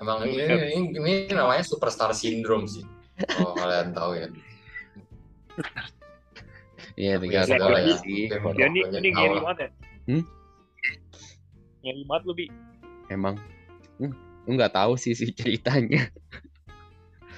Emang 0.00 0.24
ini, 0.24 0.40
ini, 0.72 0.96
ini 0.96 1.14
namanya 1.36 1.62
superstar 1.62 2.10
syndrome 2.16 2.64
sih. 2.64 2.86
Kalau 3.20 3.52
kalian 3.52 3.92
tahu 3.92 4.16
ya. 4.16 4.26
Iya, 7.00 7.16
ya 7.22 7.40
sudah 7.46 7.68
lah 7.70 7.80
ya. 7.80 7.96
ini 8.02 8.28
tahu 8.28 8.50
ngeri 8.52 9.38
banget 9.40 9.58
ya. 9.58 9.68
Hmm? 10.10 10.22
Ngeri 11.80 12.02
banget 12.04 12.22
lu, 12.26 12.32
Bi. 12.34 12.46
Emang, 13.08 13.34
hmm, 13.98 14.12
lu 14.46 14.50
nggak 14.58 14.74
tahu 14.74 14.98
sih 15.00 15.16
si 15.16 15.30
ceritanya. 15.32 16.10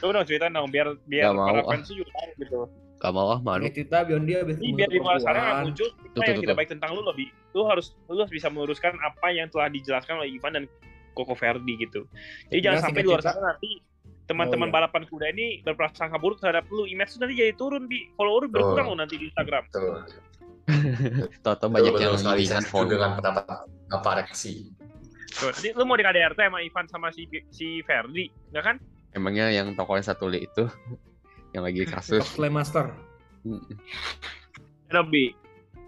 Coba 0.02 0.18
dong 0.18 0.26
ceritain 0.26 0.50
dong 0.50 0.66
biar 0.74 0.98
biar 1.06 1.30
Nggak 1.30 1.36
mau, 1.38 1.46
para 1.46 1.60
ah. 1.62 1.66
fans 1.70 1.86
tuh 1.86 1.94
juga 1.94 2.10
tahu 2.10 2.30
gitu. 2.42 2.58
Gak 3.02 3.12
mau 3.18 3.34
ah 3.34 3.40
malu. 3.42 3.66
Ini 3.66 3.70
cerita 3.74 4.06
Biondi 4.06 4.32
habis 4.38 4.56
Ini 4.58 4.62
ketemu 4.62 4.78
biar 4.78 4.88
di 4.90 4.98
luar 5.02 5.18
sana 5.18 5.38
nggak 5.42 5.58
muncul 5.66 5.88
tuh, 5.90 5.98
yang 5.98 6.14
tuh, 6.14 6.22
tidak 6.22 6.42
tuh. 6.42 6.58
baik 6.58 6.70
tentang 6.70 6.90
lu 6.94 7.00
loh, 7.02 7.14
Bi. 7.14 7.26
Lu 7.54 7.62
harus 7.66 7.86
lu 8.06 8.18
harus 8.18 8.30
bisa 8.34 8.46
meluruskan 8.50 8.94
apa 9.02 9.26
yang 9.34 9.50
telah 9.50 9.66
dijelaskan 9.70 10.22
oleh 10.22 10.30
Ivan 10.34 10.52
dan 10.54 10.64
Koko 11.14 11.34
Verdi 11.34 11.74
gitu. 11.82 12.06
Jadi 12.50 12.62
Ya, 12.62 12.64
jangan 12.70 12.90
sampai 12.90 13.02
di 13.02 13.08
luar 13.10 13.22
sana 13.22 13.54
nanti 13.54 13.70
teman-teman 14.32 14.68
Oh, 14.68 14.70
iya. 14.72 14.76
balapan 14.80 15.02
kuda 15.04 15.26
ini 15.30 15.46
berprasangka 15.60 16.16
buruk 16.16 16.40
terhadap 16.40 16.64
lu. 16.72 16.88
Image 16.88 17.12
lu 17.14 17.18
nanti 17.20 17.34
jadi 17.36 17.52
turun, 17.52 17.84
Bi. 17.84 18.08
Follower 18.16 18.48
berkurang 18.48 18.88
lo 18.88 18.96
nanti 18.96 19.20
di 19.20 19.28
Instagram. 19.28 19.68
Betul. 19.68 20.08
Toto 21.44 21.66
banyak 21.68 21.92
yang 22.00 22.16
setuju 22.16 22.64
follow. 22.64 22.88
dengan 22.88 23.18
pendapat 23.18 23.44
Bapak 23.92 24.24
Reksi. 24.24 24.72
Tuh, 25.32 25.52
Nanti 25.52 25.68
lu 25.72 25.84
mau 25.84 25.96
di 25.96 26.04
KDRT 26.04 26.38
sama 26.38 26.58
Ivan 26.60 26.86
sama 26.88 27.08
si 27.12 27.24
si 27.50 27.84
Verdi, 27.84 28.28
enggak 28.52 28.64
kan? 28.64 28.76
Emangnya 29.12 29.52
yang 29.52 29.76
tokonya 29.76 30.12
satu 30.12 30.28
li 30.28 30.44
itu 30.44 30.64
yang 31.54 31.64
lagi 31.64 31.84
kasus 31.84 32.24
Top 32.24 32.32
Slam 32.32 32.56
Master. 32.56 32.88
Mm, 33.44 33.60
Udah, 34.88 35.04
Bi. 35.04 35.32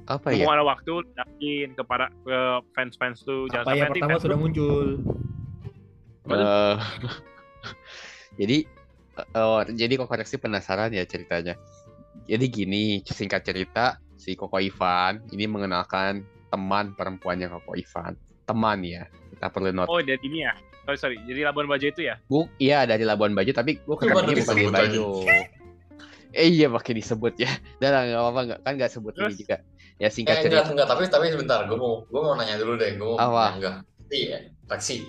apa 0.04 0.36
ya? 0.36 0.44
Mau 0.44 0.52
ada 0.52 0.64
waktu 0.64 1.00
yakin 1.16 1.72
kepada 1.72 2.12
ke 2.24 2.38
fans-fans 2.76 3.24
tuh 3.24 3.48
jangan 3.48 3.64
Apa 3.64 3.72
sampai 3.72 3.80
yang 3.80 3.88
nanti 3.88 4.00
pertama 4.04 4.20
sudah 4.20 4.36
muncul? 4.36 4.86
Eh, 6.24 6.76
jadi 8.34 8.66
oh, 9.38 9.62
jadi 9.66 9.92
kok 9.98 10.10
koreksi 10.10 10.36
penasaran 10.38 10.90
ya 10.90 11.06
ceritanya. 11.06 11.54
Jadi 12.24 12.44
gini, 12.48 12.82
singkat 13.04 13.44
cerita, 13.44 14.00
si 14.16 14.32
Koko 14.38 14.56
Ivan 14.56 15.20
ini 15.34 15.44
mengenalkan 15.44 16.24
teman 16.48 16.94
perempuannya 16.96 17.50
Koko 17.50 17.76
Ivan. 17.76 18.16
Teman 18.44 18.80
ya, 18.84 19.04
kita 19.34 19.50
perlu 19.50 19.72
not. 19.74 19.88
Oh, 19.90 20.00
dari 20.00 20.20
ini 20.24 20.46
ya. 20.46 20.54
Sorry, 20.84 20.98
sorry. 21.00 21.16
Jadi 21.24 21.40
Labuan 21.48 21.64
Bajo 21.64 21.86
itu 21.88 22.04
ya? 22.04 22.20
Bu, 22.28 22.44
iya 22.60 22.84
dari 22.84 23.08
Labuan 23.08 23.32
Bajo, 23.32 23.52
tapi 23.56 23.80
gue 23.80 23.96
ketemunya 23.96 24.36
bukan 24.36 24.56
di 24.56 24.68
Bajo. 24.68 25.04
Eh 26.34 26.50
iya 26.50 26.66
pakai 26.68 26.92
disebut 26.98 27.34
ya. 27.40 27.48
Lah 27.80 28.04
nggak 28.04 28.20
apa-apa 28.20 28.40
nggak 28.44 28.60
kan 28.66 28.72
nggak 28.76 28.90
sebut 28.92 29.14
ini 29.16 29.22
Terus? 29.30 29.36
juga. 29.38 29.56
Ya 30.02 30.08
singkat 30.10 30.42
Eh, 30.42 30.50
enggak, 30.50 30.66
cerita. 30.66 30.72
enggak, 30.74 30.88
tapi 30.90 31.02
tapi 31.06 31.24
sebentar, 31.30 31.58
gue 31.70 31.78
mau 31.78 32.02
gue 32.04 32.20
mau 32.20 32.34
nanya 32.34 32.58
dulu 32.58 32.74
deh, 32.74 32.98
gue 32.98 33.06
mau 33.06 33.16
Apa? 33.16 33.46
enggak. 33.56 33.76
Iya, 34.10 34.38
taksi. 34.66 35.06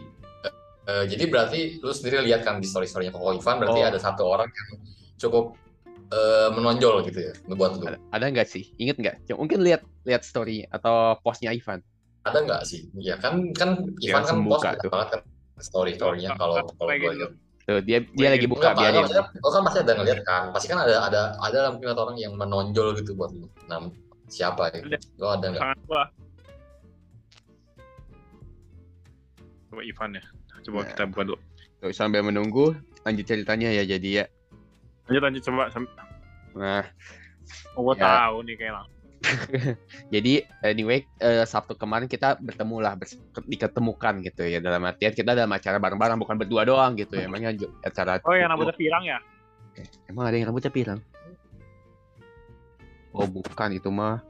Eh, 0.85 1.05
jadi 1.09 1.23
berarti 1.25 1.59
lu 1.81 1.89
sendiri 1.89 2.21
lihat 2.21 2.45
kan 2.45 2.61
di 2.61 2.67
story-storynya 2.69 3.09
Koko 3.09 3.33
Ivan 3.33 3.57
berarti 3.57 3.81
Oh. 3.81 3.89
ada 3.89 3.97
satu 3.97 4.23
orang 4.23 4.45
yang 4.45 4.69
cukup 5.17 5.57
eh, 6.05 6.49
menonjol 6.53 7.01
gitu 7.09 7.19
ya 7.19 7.33
buat 7.51 7.81
lu. 7.81 7.89
Ada, 7.89 7.97
ada 8.13 8.25
nggak 8.29 8.45
sih? 8.45 8.69
Ingat 8.77 8.95
nggak? 8.95 9.15
Coba 9.25 9.37
Mungkin 9.41 9.59
lihat 9.65 9.81
lihat 10.05 10.21
story 10.21 10.61
atau 10.69 11.17
postnya 11.19 11.49
Ivan. 11.49 11.81
Ada 12.21 12.45
nggak 12.45 12.61
sih? 12.63 12.85
Ya 12.95 13.17
kan 13.17 13.49
kan 13.51 13.81
Ya, 13.97 14.13
Ivan 14.13 14.21
kan 14.21 14.37
langsung 14.37 14.39
post 14.45 14.61
tuh. 14.77 14.89
banget 14.93 15.07
kan 15.09 15.21
story-storynya 15.57 16.37
kalau 16.37 16.61
kalau 16.69 16.89
Kayak 16.89 17.01
gue 17.01 17.09
gitu. 17.09 17.17
lihat. 17.17 17.33
Tuh 17.65 17.79
dia 17.81 17.97
dia 18.05 18.29
lagi 18.29 18.45
buka 18.45 18.67
Enggak, 18.69 18.93
maksudnya, 18.93 19.25
lo 19.41 19.49
kan 19.49 19.61
pasti 19.65 19.79
ada 19.81 19.93
ngeliat 19.97 20.19
kan, 20.21 20.43
pasti 20.53 20.67
kan 20.69 20.79
ada 20.85 20.95
ada 21.01 21.21
ada 21.41 21.59
mungkin 21.73 21.89
ada 21.89 22.01
orang 22.05 22.17
yang 22.21 22.37
menonjol 22.37 22.93
gitu 23.01 23.17
buat 23.17 23.33
lu. 23.33 23.49
Nah, 23.65 23.89
siapa 24.29 24.69
ya? 24.69 25.01
Lo 25.17 25.33
ada 25.33 25.49
nggak? 25.49 25.61
Sangat 25.65 25.79
gua. 25.89 26.03
Coba 29.65 29.81
Ivan 29.81 30.09
ya. 30.13 30.23
Coba 30.65 30.81
Nah. 30.81 30.87
kita 30.89 31.03
buka 31.05 31.21
dulu. 31.23 31.39
Tuh 31.77 31.93
sambil 31.93 32.25
menunggu 32.25 32.73
lanjut 33.05 33.25
ceritanya 33.25 33.69
ya 33.69 33.85
jadi 33.85 34.09
ya. 34.09 34.25
Lanjut 35.05 35.21
lanjut 35.21 35.41
coba. 35.45 35.63
Nah, 36.55 36.83
Oh, 37.77 37.85
gua 37.85 37.93
Ya. 37.93 38.25
tahu 38.25 38.41
nih 38.41 38.57
kayak 38.57 38.73
jadi 40.13 40.45
anyway 40.61 41.01
eh, 41.17 41.45
Sabtu 41.45 41.73
kemarin 41.73 42.05
kita 42.05 42.37
bertemu 42.37 42.77
lah 42.77 42.93
bers- 42.93 43.17
diketemukan 43.45 44.21
gitu 44.21 44.45
ya 44.45 44.61
dalam 44.61 44.85
artian 44.85 45.13
kita 45.13 45.33
dalam 45.33 45.49
acara 45.49 45.81
bareng-bareng 45.81 46.17
bukan 46.17 46.37
berdua 46.37 46.61
doang 46.61 46.93
gitu 46.93 47.17
ya. 47.17 47.25
Emangnya 47.25 47.53
acara 47.81 48.21
Oh 48.21 48.33
yang 48.33 48.49
rambutnya 48.49 48.73
pirang 48.73 49.01
ya? 49.01 49.17
Emang 50.05 50.29
ada 50.29 50.37
yang 50.37 50.49
rambutnya 50.49 50.69
pirang? 50.69 50.99
Oh 53.13 53.25
bukan 53.25 53.69
itu 53.73 53.89
mah. 53.89 54.21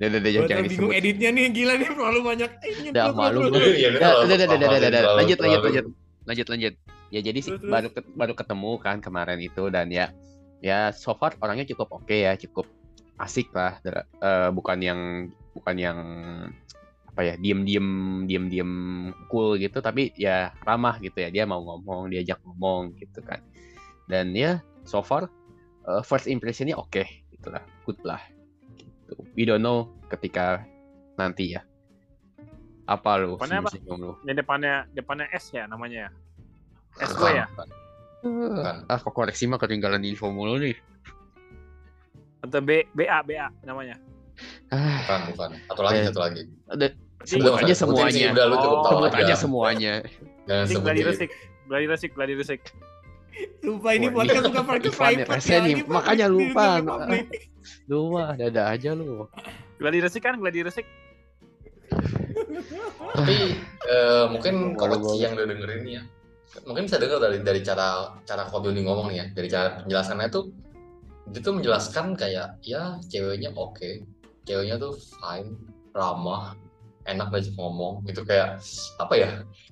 Udah, 0.00 0.06
udah, 0.08 0.18
udah, 0.18 0.30
jangan 0.48 0.64
bingung 0.66 0.90
disebut. 0.90 0.98
editnya 0.98 1.28
nih 1.30 1.44
gila 1.52 1.72
nih 1.78 1.88
terlalu 1.94 2.20
banyak. 2.26 2.50
Eh, 2.58 2.90
Udah, 2.90 3.04
malu. 3.14 3.38
Iya, 3.38 3.48
Udah, 3.48 3.60
udah, 3.62 3.62
udah, 3.62 3.86
udah, 3.92 4.46
kalau- 4.48 4.58
udah, 4.58 4.78
udah, 4.82 4.90
terlalu- 4.90 5.18
lanjut, 5.20 5.38
lanjut, 5.38 5.60
lanjut, 5.62 5.84
lanjut, 6.26 6.46
lanjut. 6.50 6.74
Ya 7.12 7.20
jadi 7.20 7.38
sih 7.38 7.52
baru 7.60 7.88
baru 8.16 8.32
ketemu 8.32 8.70
kan 8.80 8.96
kemarin 8.98 9.36
itu 9.38 9.62
dan 9.68 9.92
ya 9.92 10.08
ya 10.64 10.88
so 10.96 11.12
far 11.12 11.36
orangnya 11.38 11.68
cukup 11.68 11.92
oke 11.92 12.16
ya, 12.16 12.32
cukup 12.40 12.64
asik 13.20 13.52
lah, 13.52 13.76
eh, 13.84 14.48
bukan 14.50 14.78
yang 14.80 15.00
bukan 15.52 15.76
yang 15.76 15.98
apa 17.12 17.20
ya 17.28 17.34
diem-diem 17.36 17.88
diem-diem 18.24 18.72
cool 19.28 19.60
gitu 19.60 19.84
tapi 19.84 20.10
ya 20.16 20.56
ramah 20.64 20.96
gitu 20.98 21.20
ya. 21.20 21.28
Dia 21.28 21.44
mau 21.44 21.60
ngomong 21.60 22.08
diajak 22.08 22.40
ngomong 22.42 22.96
gitu 22.96 23.20
kan. 23.20 23.44
Dan 24.08 24.32
ya 24.32 24.64
so 24.88 25.04
far 25.04 25.28
eh, 25.84 26.02
first 26.02 26.26
impressionnya 26.26 26.74
oke 26.74 27.04
gitu 27.30 27.52
lah. 27.52 27.60
Good 27.84 28.00
lah 28.08 28.22
gitu. 29.12 29.22
we 29.32 29.44
don't 29.44 29.60
know 29.60 29.86
ketika 30.08 30.64
nanti 31.14 31.52
ya 31.52 31.62
apa 32.84 33.14
lu 33.16 33.36
Depannya 33.36 33.58
apa? 33.60 33.70
lu 33.88 34.10
Ini 34.20 34.32
depannya 34.34 34.74
depannya 34.90 35.26
S 35.30 35.50
ya 35.50 35.64
namanya 35.64 36.08
ya. 36.08 36.10
SW 37.00 37.24
ya? 37.30 37.46
Bukan. 38.20 38.84
ah 38.84 38.98
kok 38.98 39.10
koreksi 39.10 39.46
mah 39.46 39.56
ketinggalan 39.56 40.02
info 40.02 40.28
mulu 40.28 40.56
nih 40.56 40.76
Atau 42.40 42.58
B 42.58 42.84
BA 42.90 43.22
BA 43.22 43.48
namanya. 43.62 43.96
ah 44.68 44.98
Bukan, 45.00 45.20
bukan. 45.30 45.50
Satu 45.64 45.80
lagi, 45.80 45.96
Eh. 45.96 46.04
satu 46.04 46.20
lagi. 46.20 46.42
ada 46.66 46.86
sebut 47.22 47.54
aja 47.54 47.66
sih, 47.68 47.78
semuanya 47.78 48.28
Udah, 48.30 48.44
lu 48.44 48.56
cukup 48.58 48.78
tahu 48.80 48.92
sebut 48.98 49.08
aja. 49.08 49.22
aja 49.22 49.34
semuanya 49.36 49.92
Jangan 50.42 50.64
Resik, 50.64 50.76
gladi 50.76 50.98
sebutin. 50.98 51.06
resik. 51.06 51.30
Gladi 51.62 51.86
resik, 51.86 52.10
gladi 52.12 52.34
resik. 52.34 52.60
Sumpah 53.62 53.92
ini 53.96 54.06
podcast 54.12 54.44
bukan 54.52 54.64
pakai 54.66 54.90
ya, 54.90 54.92
private 54.92 55.28
rese 55.30 55.54
nih, 55.62 55.72
ini 55.72 55.82
makanya 55.88 56.26
lupa. 56.28 56.66
public. 56.82 57.26
lu 57.86 58.10
mah 58.10 58.34
dada 58.34 58.74
aja 58.74 58.90
lu 58.92 59.30
Gladi 59.78 59.98
resik 60.02 60.22
kan, 60.22 60.38
gladi 60.38 60.62
resik. 60.62 60.86
Tapi 63.12 63.36
eh, 63.88 64.24
mungkin 64.30 64.78
koreksi 64.78 65.04
banget. 65.04 65.22
yang 65.22 65.32
lo 65.36 65.42
dengerin 65.46 65.82
ya, 65.84 66.02
mungkin 66.64 66.86
bisa 66.86 66.96
dengar 67.02 67.18
dari 67.20 67.38
dari 67.42 67.60
cara 67.60 68.16
cara 68.24 68.46
Kodoni 68.48 68.80
ngomong 68.86 69.10
nih 69.12 69.18
ya, 69.18 69.26
dari 69.34 69.48
cara 69.50 69.68
penjelasannya 69.82 70.28
tuh 70.32 70.44
dia 71.32 71.40
tuh 71.40 71.54
menjelaskan 71.58 72.18
kayak 72.18 72.60
ya 72.62 72.98
ceweknya 73.08 73.52
oke, 73.54 74.06
ceweknya 74.46 74.76
tuh 74.80 74.96
fine, 74.96 75.54
ramah, 75.94 76.56
enak 77.04 77.26
diajak 77.28 77.54
ngomong 77.54 78.02
gitu 78.04 78.22
kayak 78.22 78.62
apa 78.96 79.14
ya 79.14 79.28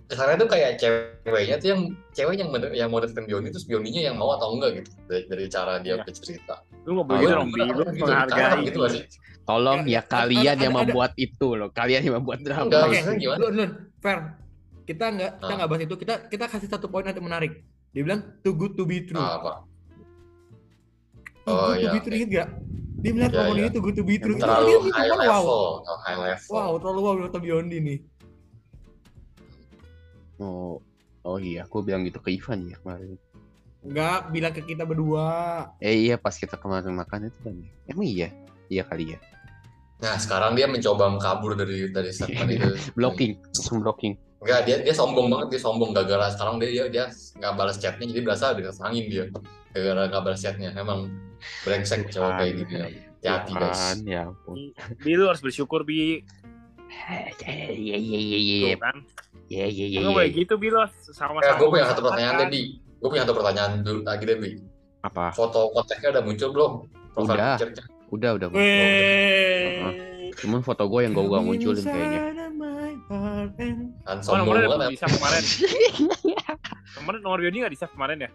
kesannya 0.07 0.37
tuh 0.37 0.49
kayak 0.49 0.71
ceweknya 0.77 1.57
tuh 1.57 1.69
yang 1.71 1.81
cewek 2.11 2.35
yang 2.37 2.51
mode- 2.51 2.75
yang 2.75 2.89
mau 2.89 2.99
deketin 2.99 3.25
Bioni 3.25 3.49
terus 3.49 3.63
Bioninya 3.63 4.03
yang 4.03 4.17
mau 4.17 4.35
atau 4.35 4.51
enggak 4.53 4.83
gitu 4.83 4.91
dari, 5.07 5.23
dari 5.25 5.45
cara 5.47 5.79
dia 5.79 5.95
Iya. 5.95 6.03
bercerita. 6.03 6.55
Lu 6.83 6.91
nggak 6.97 7.07
boleh 7.07 7.25
dong. 7.25 7.49
Lu 7.49 7.55
Gitu, 7.55 8.03
karena 8.03 8.27
menghargai. 8.27 8.67
gitu 8.67 8.79
gak 8.81 8.93
sih? 8.93 9.05
tolong 9.41 9.81
Ya, 9.83 9.99
ya 9.99 10.03
kalian 10.05 10.43
ada- 10.53 10.63
yang 10.63 10.73
ada- 10.73 10.81
membuat 10.87 11.13
itu 11.17 11.49
loh 11.53 11.69
kalian 11.71 12.01
yang 12.03 12.15
membuat 12.19 12.39
drama 12.41 12.67
Enggak, 12.67 12.83
Oke, 12.83 12.91
maksudnya 12.93 13.19
gimana? 13.19 13.39
Nun, 13.41 13.53
Nun, 13.53 13.71
fair. 13.99 14.19
Kita 14.83 15.05
nggak 15.09 15.31
kita 15.37 15.47
Ah. 15.47 15.57
nggak 15.57 15.69
bahas 15.69 15.83
itu. 15.83 15.95
Kita 15.97 16.15
kita 16.27 16.45
kasih 16.47 16.69
satu 16.69 16.87
poin 16.87 17.03
nanti 17.03 17.19
menarik. 17.19 17.53
Dia 17.91 18.03
bilang 18.03 18.21
too 18.43 18.55
good 18.55 18.75
to 18.75 18.83
be 18.83 19.03
true. 19.03 19.15
Ah, 19.17 19.39
apa? 19.39 19.53
Too 21.41 21.49
Oh, 21.49 21.59
good 21.69 21.75
to 21.75 21.81
iya, 21.81 21.91
be 21.91 21.99
true 22.01 22.17
inget 22.17 22.31
gak? 22.33 22.49
Dia 23.01 23.11
melihat 23.11 23.33
ngomong 23.33 23.57
iya. 23.57 23.65
ini 23.65 23.71
too 23.73 23.81
good 23.81 23.97
to 23.97 24.05
be 24.05 24.17
true. 24.17 24.37
Itu 24.37 24.45
Terlalu 24.45 24.67
dia 24.67 24.79
high 24.93 25.09
bilang, 25.09 25.21
level, 25.21 25.49
wow. 25.49 25.73
terlalu 25.81 26.01
high 26.05 26.19
level. 26.21 26.51
Wow, 26.53 26.71
terlalu 26.77 27.01
wow 27.01 27.15
Dr. 27.25 27.41
Biondi 27.41 27.79
nih. 27.81 27.99
oh 30.41 30.81
oh 31.21 31.37
iya 31.37 31.69
aku 31.69 31.85
bilang 31.85 32.01
gitu 32.01 32.17
ke 32.17 32.33
Ivan 32.33 32.65
ya 32.65 32.77
kemarin 32.81 33.21
Enggak 33.81 34.21
bilang 34.29 34.53
ke 34.53 34.65
kita 34.65 34.85
berdua. 34.85 35.29
eh 35.77 36.09
iya 36.09 36.17
pas 36.17 36.33
kita 36.33 36.57
kemarin 36.57 36.93
makan 36.93 37.29
itu 37.29 37.39
kan 37.45 37.57
emang 37.85 38.09
iya 38.09 38.29
iya 38.69 38.83
kali 38.85 39.17
ya 39.17 39.21
Nah, 40.01 40.17
sekarang 40.17 40.57
dia 40.57 40.65
mencoba 40.65 41.13
kabur 41.21 41.53
dari 41.53 41.93
dari 41.93 42.09
statement 42.09 42.49
itu. 42.57 42.73
blocking 42.97 43.37
langsung 43.53 43.85
blocking 43.85 44.17
Enggak, 44.41 44.65
dia 44.65 44.77
dia 44.81 44.95
sombong 44.97 45.29
banget, 45.29 45.53
dia 45.53 45.61
sombong 45.61 45.93
gara-gara 45.93 46.33
sekarang 46.33 46.57
dia 46.57 46.73
dia 46.73 46.85
dia 46.89 47.05
nggak 47.13 47.53
balas 47.53 47.77
chatnya, 47.77 48.09
jadi 48.09 48.21
berasa 48.25 48.57
dikerangin 48.57 49.05
dia. 49.13 49.25
Gara-gara 49.77 50.09
nggak 50.09 50.23
balas 50.25 50.41
chatnya, 50.41 50.73
emang 50.73 51.13
brengsek 51.63 52.09
cowok 52.09 52.33
kayak 52.37 52.53
gitu 52.59 52.73
ya. 52.75 52.87
Hati-hati 53.21 53.53
guys. 53.53 53.83
Ya 54.03 54.21
ampun 54.27 54.73
Bi, 54.99 55.13
lu 55.13 55.27
harus 55.27 55.41
bersyukur, 55.41 55.83
Bi. 55.83 56.25
iya 57.71 57.97
iya 57.97 58.19
iya 58.19 58.39
iya 58.39 58.75
kan. 58.77 58.97
iya 59.47 59.67
iya 59.67 59.87
iya 59.87 59.99
Lu 60.01 60.11
nggak 60.11 60.17
boleh 60.17 60.31
gitu, 60.35 60.55
Bi, 60.57 60.69
lo. 60.69 60.83
Sama-sama. 61.07 61.43
Ya, 61.43 61.55
gue 61.55 61.69
punya 61.69 61.87
satu 61.87 62.01
pertanyaan 62.03 62.35
deh, 62.39 62.49
Bi. 62.49 62.63
Gue 62.97 63.09
punya 63.09 63.23
satu 63.23 63.35
pertanyaan 63.35 63.71
dulu 63.81 64.01
lagi 64.03 64.25
deh, 64.25 64.37
Bi. 64.37 64.51
apa 65.01 65.33
Foto 65.33 65.69
kontaknya 65.71 66.13
udah 66.13 66.23
muncul 66.23 66.49
belum? 66.51 66.73
Profile 67.11 67.35
Udah. 67.35 67.53
picture-nya. 67.55 67.85
udah 68.11 68.31
udah 68.35 68.49
Weh. 68.51 69.79
cuman 70.35 70.61
foto 70.61 70.83
gue 70.85 71.01
yang 71.01 71.13
gue 71.13 71.23
gak 71.23 71.43
munculin 71.43 71.85
kayaknya 71.85 72.21
Kan 74.01 74.19
sombong 74.19 74.47
nomornya 74.47 74.69
banget. 74.69 74.89
ya. 74.89 74.99
save 75.01 75.15
kemarin. 75.15 75.43
Kemarin 76.93 77.21
nomor 77.21 77.39
Bioni 77.39 77.57
nggak 77.59 77.71
di 77.71 77.79
save 77.79 77.93
kemarin 77.93 78.19
ya? 78.21 78.31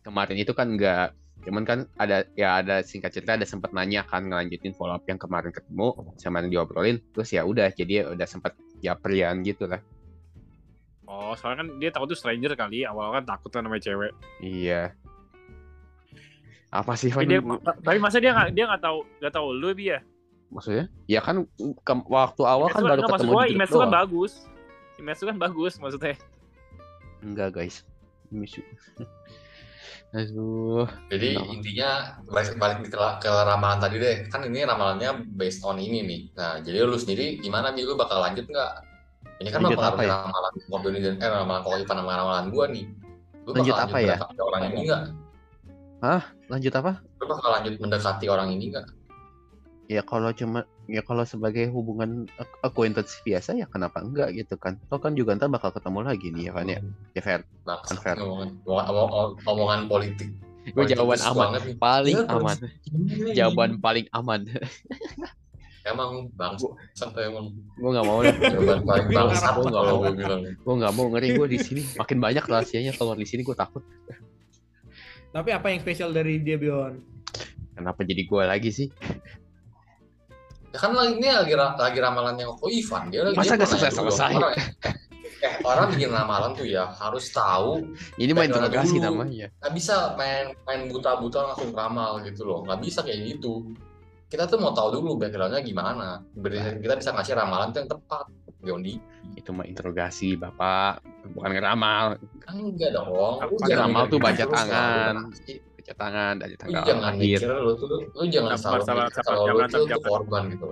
kemarin 0.00 0.36
itu 0.36 0.52
kan 0.52 0.66
enggak 0.68 1.12
cuman 1.42 1.62
kan 1.62 1.78
ada 1.96 2.22
ya 2.32 2.56
ada 2.56 2.80
singkat 2.80 3.10
cerita 3.10 3.34
ada 3.34 3.42
sempat 3.42 3.70
nanya 3.70 4.02
kan 4.02 4.22
ngelanjutin 4.22 4.70
follow 4.72 4.92
up 4.92 5.02
yang 5.04 5.16
kemarin 5.16 5.50
ketemu 5.50 5.90
sama 6.14 6.38
yang 6.38 6.50
diobrolin 6.52 7.02
terus 7.10 7.28
ya 7.28 7.42
udah 7.42 7.66
jadi 7.68 8.08
udah 8.08 8.24
sempat 8.24 8.54
japrian 8.78 9.40
gitu 9.40 9.66
lah 9.66 9.82
Oh, 11.04 11.34
soalnya 11.34 11.60
kan 11.60 11.68
dia 11.76 11.90
takut 11.90 12.08
tuh 12.08 12.16
stranger 12.16 12.54
kali. 12.54 12.88
Awal 12.88 13.12
kan 13.12 13.28
takut 13.28 13.50
kan 13.50 13.60
namanya 13.60 13.84
cewek. 13.84 14.16
iya 14.38 14.96
apa 16.70 16.96
sih 16.96 17.12
Tapi 17.12 17.28
dia, 17.28 17.44
tapi 17.60 17.98
masa 17.98 18.16
dia 18.16 18.32
nggak 18.32 18.48
dia 18.50 18.64
nggak 18.64 18.80
tahu 18.80 18.98
nggak 19.20 19.28
tahu 19.30 19.46
lu 19.52 19.76
Bi 19.76 19.92
ya? 19.92 20.00
maksudnya 20.48 20.88
ya 21.04 21.20
kan 21.20 21.44
ke- 21.58 22.08
waktu 22.08 22.42
awal 22.42 22.68
kan 22.70 22.80
baru 22.80 23.00
nggak, 23.02 23.10
maksud 23.10 23.20
ketemu 23.20 23.32
gua, 23.34 23.44
di 23.44 23.52
lu 23.52 23.60
kan 23.60 23.68
doang. 23.68 23.92
bagus. 23.92 24.32
Image 24.96 25.18
lu 25.18 25.26
kan 25.26 25.38
bagus 25.38 25.72
maksudnya. 25.76 26.14
enggak 27.20 27.48
guys 27.50 27.76
Misu. 28.30 28.64
aduh 30.12 30.86
Jadi 31.08 31.28
Kenapa? 31.36 31.52
intinya 31.56 31.88
balik, 32.28 32.54
balik 32.60 32.78
ke, 32.86 32.98
ke 33.24 33.30
ramalan 33.30 33.78
tadi 33.80 33.96
deh. 33.96 34.16
Kan 34.28 34.44
ini 34.44 34.62
ramalannya 34.64 35.24
based 35.32 35.64
on 35.64 35.80
ini 35.80 36.04
nih. 36.04 36.20
Nah, 36.36 36.60
jadi 36.60 36.84
lu 36.84 36.96
sendiri 37.00 37.40
gimana 37.40 37.72
nih? 37.72 37.84
Lu 37.88 37.96
bakal 37.96 38.20
lanjut 38.20 38.44
nggak? 38.44 38.72
Ini 39.42 39.48
kan 39.50 39.60
Lanjut 39.64 39.78
mempengaruhi 39.80 39.98
apa 39.98 40.02
ya? 40.06 40.14
ramalan 40.22 40.52
ini 40.92 40.98
dan 41.02 41.14
eh 41.18 41.30
ramalan 41.30 41.62
Ivan 41.82 41.96
sama 41.98 42.12
ramalan 42.14 42.46
gua 42.52 42.64
nih. 42.70 42.84
Lu 43.42 43.50
Lanjut 43.56 43.74
bakal 43.74 43.86
apa 43.88 43.98
ya? 43.98 44.16
mendekati 44.16 44.40
orang 44.44 44.62
ini 44.70 44.80
nggak? 44.86 45.02
lanjut 46.50 46.72
apa 46.74 46.92
Lu 47.22 47.24
bakal 47.30 47.48
lanjut 47.54 47.74
mendekati 47.78 48.26
orang 48.26 48.48
ini 48.54 48.64
nggak? 48.74 48.86
ya 49.90 50.00
kalau 50.00 50.30
cuma 50.32 50.64
ya 50.84 51.00
kalau 51.00 51.22
sebagai 51.22 51.68
hubungan 51.68 52.26
ac- 52.34 52.58
acquaintance 52.60 53.14
biasa 53.22 53.54
ya 53.54 53.66
kenapa 53.66 53.98
enggak 53.98 54.34
gitu 54.34 54.54
kan 54.56 54.82
lo 54.84 54.98
kan 54.98 55.12
juga 55.12 55.32
ntar 55.32 55.46
bakal 55.46 55.70
ketemu 55.70 55.98
lagi 56.02 56.28
nih 56.28 56.42
ya 56.46 56.52
Van 56.52 56.66
ya 56.66 56.80
ya 57.12 57.20
Fer 57.20 57.40
Bangsat, 57.62 57.94
Unfair. 57.94 58.16
omongan, 58.18 58.48
omongan, 58.60 58.86
omongan, 58.88 59.28
omongan 59.44 59.80
politik. 59.86 60.28
gue 60.64 60.84
jawaban 60.84 61.18
aman 61.20 61.48
paling 61.76 62.16
Iya, 62.16 62.26
aman 62.28 62.56
jawaban 63.32 63.70
paling 63.78 64.06
aman 64.10 64.40
Emang 65.82 66.30
bangsat 66.32 67.10
emang. 67.16 67.50
gue 67.50 67.90
nggak 67.90 68.06
mau 68.06 68.22
lah 68.22 68.30
Jawaban 68.30 68.80
paling 68.84 69.06
Bilang 69.10 69.26
bangsat 69.26 69.50
apa? 69.50 69.66
kalau 69.66 69.94
gue 70.00 70.12
bilang. 70.14 70.40
gue 70.46 70.74
nggak 70.78 70.94
mau 70.94 71.06
ngeri 71.10 71.28
gue 71.32 71.46
di 71.48 71.58
sini 71.58 71.82
makin 71.92 72.18
banyak 72.18 72.44
rahasianya 72.44 72.94
kalau 72.94 73.14
di 73.14 73.26
sini 73.26 73.42
gue 73.42 73.50
takut 73.52 73.82
Tapi 75.30 75.48
apa 75.50 75.66
yang 75.68 75.80
spesial 75.80 76.12
dari 76.12 76.38
dia 76.38 76.54
Bion? 76.54 77.02
Kenapa 77.72 78.04
jadi 78.04 78.22
gue 78.22 78.42
lagi 78.44 78.68
sih? 78.68 78.88
Ya 80.72 80.78
kan 80.80 80.96
lagi 80.96 81.20
ini 81.20 81.28
lagi 81.28 81.52
lagi 81.52 81.98
ramalannya 82.00 82.44
Koko 82.48 82.66
Ivan. 82.72 83.12
Dia 83.12 83.28
lagi 83.28 83.36
Masa 83.36 83.44
dia 83.44 83.52
nanya 83.52 83.66
dulu. 83.68 83.72
selesai-selesai? 83.76 84.32
Orang, 84.32 84.54
eh 85.42 85.52
orang 85.68 85.86
bikin 85.92 86.10
ramalan 86.10 86.50
tuh 86.56 86.64
ya 86.64 86.84
harus 86.96 87.28
tahu. 87.28 87.84
Ini 88.16 88.32
Background 88.32 88.48
interogasi 88.48 88.96
namanya. 88.96 89.46
Nggak 89.60 89.72
bisa 89.76 89.94
main 90.16 90.56
main 90.64 90.80
buta-buta 90.88 91.38
langsung 91.52 91.76
ramal 91.76 92.24
gitu 92.24 92.48
loh. 92.48 92.64
Nggak 92.64 92.80
bisa 92.88 93.04
kayak 93.04 93.20
gitu. 93.36 93.68
Kita 94.32 94.48
tuh 94.48 94.56
mau 94.56 94.72
tahu 94.72 94.96
dulu 94.96 95.20
backgroundnya 95.20 95.60
gimana. 95.60 96.24
Biar 96.32 96.80
Kita 96.80 96.96
bisa 96.96 97.12
ngasih 97.12 97.36
ramalan 97.36 97.68
tuh 97.68 97.84
yang 97.84 97.90
tepat. 97.92 98.24
Biondi. 98.62 98.94
Itu 99.36 99.52
mah 99.52 99.68
interogasi, 99.68 100.40
Bapak. 100.40 101.04
Bukan 101.36 101.50
ngeramal. 101.52 102.16
Kan 102.40 102.62
enggak 102.62 102.96
dong. 102.96 103.44
Apa 103.44 103.76
ramal 103.76 104.08
tuh 104.08 104.16
mikir 104.22 104.48
baca 104.48 104.56
tangan. 104.56 105.14
Lu 105.92 105.96
tangan 106.00 106.34
dari 106.40 106.54
tanggal 106.56 106.82
jangan 106.88 107.12
lahir. 107.12 107.36
mikir 107.36 107.52
lu 107.52 107.72
tuh 107.76 107.88
lu 108.00 108.24
jangan 108.32 108.56
selalu 108.56 108.82
sabar, 108.88 109.04
mikir 109.04 109.16
sabar, 109.20 109.28
kalau 109.28 109.44
lu 109.44 109.48
jangan, 109.52 109.68
tuh, 109.68 109.76
tuh 109.76 109.88
jangan. 109.92 110.08
korban 110.08 110.42
gitu. 110.48 110.68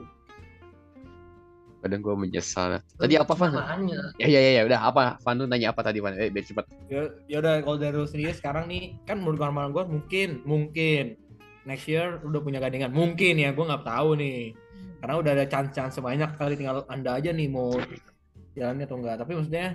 Kadang 1.80 2.00
gue 2.04 2.12
menyesal. 2.12 2.68
Tadi 3.00 3.14
apa, 3.16 3.32
Van? 3.32 3.56
Makanya. 3.56 4.00
Ya, 4.20 4.28
ya, 4.28 4.40
ya, 4.44 4.52
ya. 4.60 4.62
Udah, 4.68 4.80
apa? 4.84 5.16
Van 5.24 5.40
tuh 5.40 5.48
nanya 5.48 5.72
apa 5.72 5.80
tadi, 5.80 6.04
Van? 6.04 6.12
Eh, 6.12 6.28
biar 6.28 6.44
cepet. 6.44 6.68
Ya, 6.92 7.08
ya 7.24 7.36
udah 7.40 7.64
kalau 7.64 7.80
dari 7.80 7.96
lu 7.96 8.04
sendiri 8.04 8.36
sekarang 8.36 8.68
nih 8.68 9.00
kan 9.08 9.16
menurut 9.16 9.40
ramalan 9.40 9.72
gue 9.72 9.84
mungkin 9.88 10.44
mungkin 10.44 11.16
next 11.64 11.88
year 11.88 12.20
udah 12.24 12.40
punya 12.40 12.60
gandengan 12.60 12.92
mungkin 12.92 13.36
ya 13.36 13.52
gue 13.52 13.64
nggak 13.64 13.84
tahu 13.84 14.16
nih 14.16 14.56
karena 15.00 15.14
udah 15.16 15.32
ada 15.32 15.46
chance-chance 15.48 15.96
sebanyak 15.96 16.30
kali 16.36 16.56
tinggal 16.56 16.84
anda 16.88 17.16
aja 17.16 17.32
nih 17.32 17.48
mau 17.48 17.72
jalannya 18.56 18.84
atau 18.84 18.96
enggak 19.00 19.16
tapi 19.20 19.32
maksudnya 19.36 19.66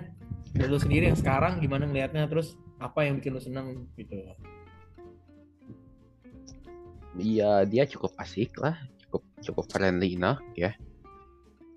dari 0.54 0.68
lu 0.70 0.78
sendiri 0.78 1.04
yang 1.10 1.18
sekarang 1.18 1.58
gimana 1.58 1.86
ngelihatnya 1.86 2.26
terus 2.30 2.54
apa 2.78 3.06
yang 3.06 3.18
bikin 3.18 3.34
lu 3.34 3.42
seneng 3.42 3.86
gitu 3.98 4.14
Iya, 7.16 7.64
dia 7.64 7.84
cukup 7.88 8.12
asik 8.20 8.52
lah. 8.60 8.76
Cukup 9.06 9.22
cukup 9.40 9.64
friendly 9.72 10.16
enough, 10.16 10.40
ya. 10.56 10.76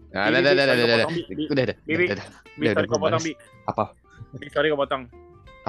Nah, 0.09 0.33
udah, 0.33 0.39
udah, 0.41 0.51
udah, 0.51 0.65
udah, 0.65 0.73
udah, 0.73 0.87
kepotong, 0.89 1.13
udah, 1.13 1.45
udah, 1.45 1.53
udah, 1.53 1.75
udah. 2.09 2.27
Udah. 2.59 2.73
Apa? 3.69 3.85
Sorry 4.49 4.67
kau 4.73 4.79
potong. 4.79 5.03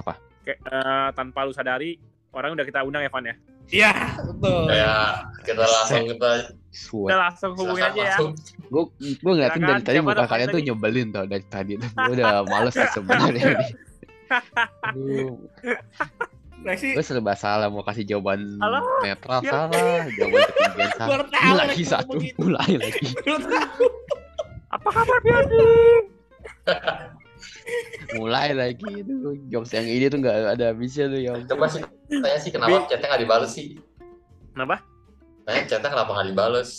Apa? 0.00 0.16
Kayak 0.44 0.58
eh, 0.64 1.08
tanpa 1.12 1.44
lu 1.44 1.52
sadari, 1.52 2.00
orang 2.32 2.56
udah 2.56 2.64
kita 2.64 2.80
undang 2.82 3.04
Evan 3.04 3.28
ya. 3.28 3.36
iya 3.70 4.18
betul 4.18 4.66
Kayak 4.66 5.30
kita 5.46 5.62
langsung 5.62 6.04
kita 6.10 6.30
Suat. 6.70 7.10
Kita 7.10 7.18
langsung 7.18 7.50
hubungin 7.58 7.84
aja 7.86 8.02
ya. 8.02 8.16
Gue 8.70 8.84
gue 8.98 9.32
ngeliatin 9.34 9.62
dari 9.62 9.82
tadi 9.82 9.98
muka 9.98 10.26
kalian 10.26 10.48
tuh 10.54 10.62
nyebelin 10.62 11.08
tau 11.10 11.26
dari 11.26 11.44
tadi. 11.50 11.72
Gue 11.78 12.14
udah 12.14 12.46
males 12.46 12.74
sih 12.74 12.88
sebenarnya. 12.94 13.58
Lexi 16.60 16.92
Gue 16.92 17.00
serba 17.00 17.32
salah 17.32 17.66
mau 17.66 17.80
kasih 17.80 18.04
jawaban 18.04 18.58
Halo? 18.58 18.84
netral 19.00 19.40
Ya. 19.40 19.50
salah, 19.50 20.00
jawaban 20.10 20.40
ketinggian 20.46 20.90
salah. 20.92 21.16
Ini 21.16 21.32
tahu 21.32 21.54
lagi 21.56 21.84
satu, 21.84 22.14
gitu. 22.18 22.36
mulai 22.38 22.72
lagi. 22.76 23.06
Apa 24.68 24.88
kabar 24.90 25.18
Biadi? 25.20 25.64
Mulai 28.12 28.48
lagi 28.52 28.90
itu 28.92 29.14
jokes 29.48 29.72
yang 29.72 29.86
ini 29.86 30.06
tuh 30.06 30.18
nggak 30.18 30.36
ada 30.52 30.64
habisnya 30.68 31.06
tuh 31.06 31.20
ya. 31.20 31.32
coba 31.46 31.64
sih 31.66 31.80
tanya 32.12 32.38
sih 32.38 32.50
kenapa 32.50 32.84
chatnya 32.84 33.06
nggak 33.08 33.22
dibales 33.22 33.50
sih 33.50 33.78
Kenapa? 34.50 34.76
tanya 35.44 35.62
chatnya 35.64 35.88
kenapa 35.88 36.10
nggak 36.12 36.28
dibales 36.28 36.70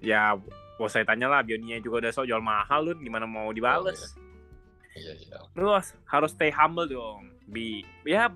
Ya, 0.00 0.32
bos 0.80 0.88
saya 0.88 1.04
tanya 1.04 1.28
lah, 1.28 1.44
Bioninya 1.44 1.76
juga 1.78 2.00
udah 2.00 2.10
sok 2.10 2.24
jual 2.24 2.40
mahal 2.40 2.80
lu, 2.82 2.96
gimana 2.96 3.28
mau 3.28 3.52
dibales? 3.52 4.16
iya 4.96 5.12
iya 5.14 5.36
Lu 5.52 5.68
harus- 5.68 5.92
harus 6.06 6.32
stay 6.32 6.48
humble 6.48 6.88
dong, 6.88 7.28
Bi. 7.44 7.84
Ya, 8.02 8.32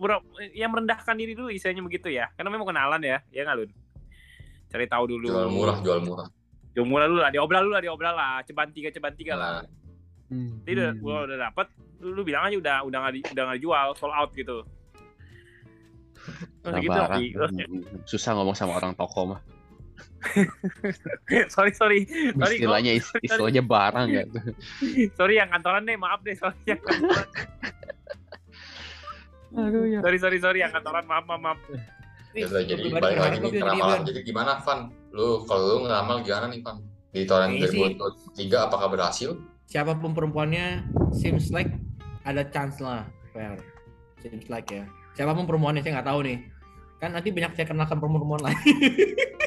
pura, 0.00 0.16
ya 0.56 0.64
merendahkan 0.64 1.12
diri 1.12 1.36
dulu 1.36 1.52
istilahnya 1.52 1.84
begitu 1.84 2.08
ya. 2.08 2.32
Karena 2.32 2.48
memang 2.48 2.72
kenalan 2.72 3.04
ya, 3.04 3.20
ya 3.28 3.44
nggak 3.44 3.56
Lun? 3.60 3.70
Cari 4.72 4.86
tahu 4.88 5.04
dulu. 5.04 5.28
jual 5.28 5.48
murah 5.52 5.76
jual 5.84 6.00
murah 6.00 6.28
Jual 6.70 6.86
murah 6.86 7.06
dulu 7.10 7.20
lah, 7.20 7.28
diobral 7.28 7.62
dulu 7.66 7.74
lah, 7.76 7.82
diobral 7.82 8.14
lah. 8.16 8.34
Ceban 8.46 8.70
tiga, 8.72 8.88
ceban 8.88 9.12
tiga 9.12 9.34
lah. 9.36 9.50
nah, 9.60 9.66
Hmm. 10.30 10.62
Jadi 10.62 10.78
udah, 10.78 10.90
gua 11.02 11.16
udah 11.26 11.38
dapet, 11.50 11.66
lu, 11.98 12.14
lu 12.14 12.22
bilang 12.22 12.46
aja 12.46 12.54
udah 12.54 12.76
udah 12.86 12.98
nggak 13.02 13.14
di, 13.18 13.20
udah 13.34 13.42
nggak 13.50 13.58
dijual, 13.58 13.88
sold 13.98 14.14
out 14.14 14.30
gitu. 14.30 14.62
Terus 16.62 16.70
Nah, 16.70 16.78
gitu, 16.78 16.94
barang. 16.94 17.18
Bi. 17.18 17.26
Terus, 17.34 17.50
Susah 18.06 18.38
ngomong 18.38 18.54
sama 18.54 18.78
orang 18.78 18.94
toko 18.94 19.34
mah. 19.34 19.40
sorry 21.54 21.74
sorry, 21.74 22.06
sorry, 22.38 22.56
Istilahnya 22.62 22.92
is- 22.94 23.10
istilahnya 23.26 23.62
barang 23.66 24.06
ya. 24.06 24.22
sorry 25.18 25.42
yang 25.42 25.50
kantoran 25.50 25.82
deh, 25.82 25.98
maaf 25.98 26.22
deh, 26.22 26.38
sorry 26.38 26.54
yang 26.62 26.78
kantoran. 26.78 27.26
Aduh 29.50 29.84
ya. 29.86 29.98
sorry 30.00 30.18
sorry 30.22 30.38
sorry 30.38 30.58
yang 30.62 30.70
kantoran, 30.70 31.02
maaf 31.10 31.24
maaf 31.26 31.40
maaf. 31.42 31.58
Nih, 32.30 32.42
ya 32.42 32.46
udah 32.46 32.62
jadi 32.62 32.82
balik 32.94 33.18
lagi 33.18 33.30
nih 33.34 33.40
gua 33.42 33.50
ke 33.50 33.56
bilang 33.58 33.68
ramalan 33.74 33.98
gini, 33.98 34.08
jadi 34.14 34.20
gimana 34.22 34.52
Van? 34.62 34.80
Lu 35.10 35.42
kalau 35.50 35.64
lu 35.66 35.76
ngeramal 35.82 36.16
gimana 36.22 36.46
nih 36.46 36.60
Van? 36.62 36.76
Di 37.10 37.26
tahun 37.26 37.58
Ini 37.58 37.66
sih- 37.66 37.80
2023 37.98 38.66
apakah 38.70 38.86
berhasil? 38.86 39.30
Siapa 39.66 39.98
pun 39.98 40.14
perempuannya 40.14 40.86
seems 41.10 41.50
like 41.50 41.70
ada 42.22 42.46
chance 42.46 42.78
lah 42.78 43.02
fair. 43.34 43.58
Seems 44.22 44.46
like 44.46 44.70
ya. 44.70 44.86
Siapa 45.18 45.34
pun 45.34 45.46
perempuannya 45.46 45.82
saya 45.82 45.98
nggak 45.98 46.06
tahu 46.06 46.20
nih. 46.22 46.38
Kan 47.02 47.10
nanti 47.16 47.34
banyak 47.34 47.52
saya 47.58 47.66
kenalkan 47.66 47.98
perempuan-perempuan 47.98 48.42
lain. 48.46 48.60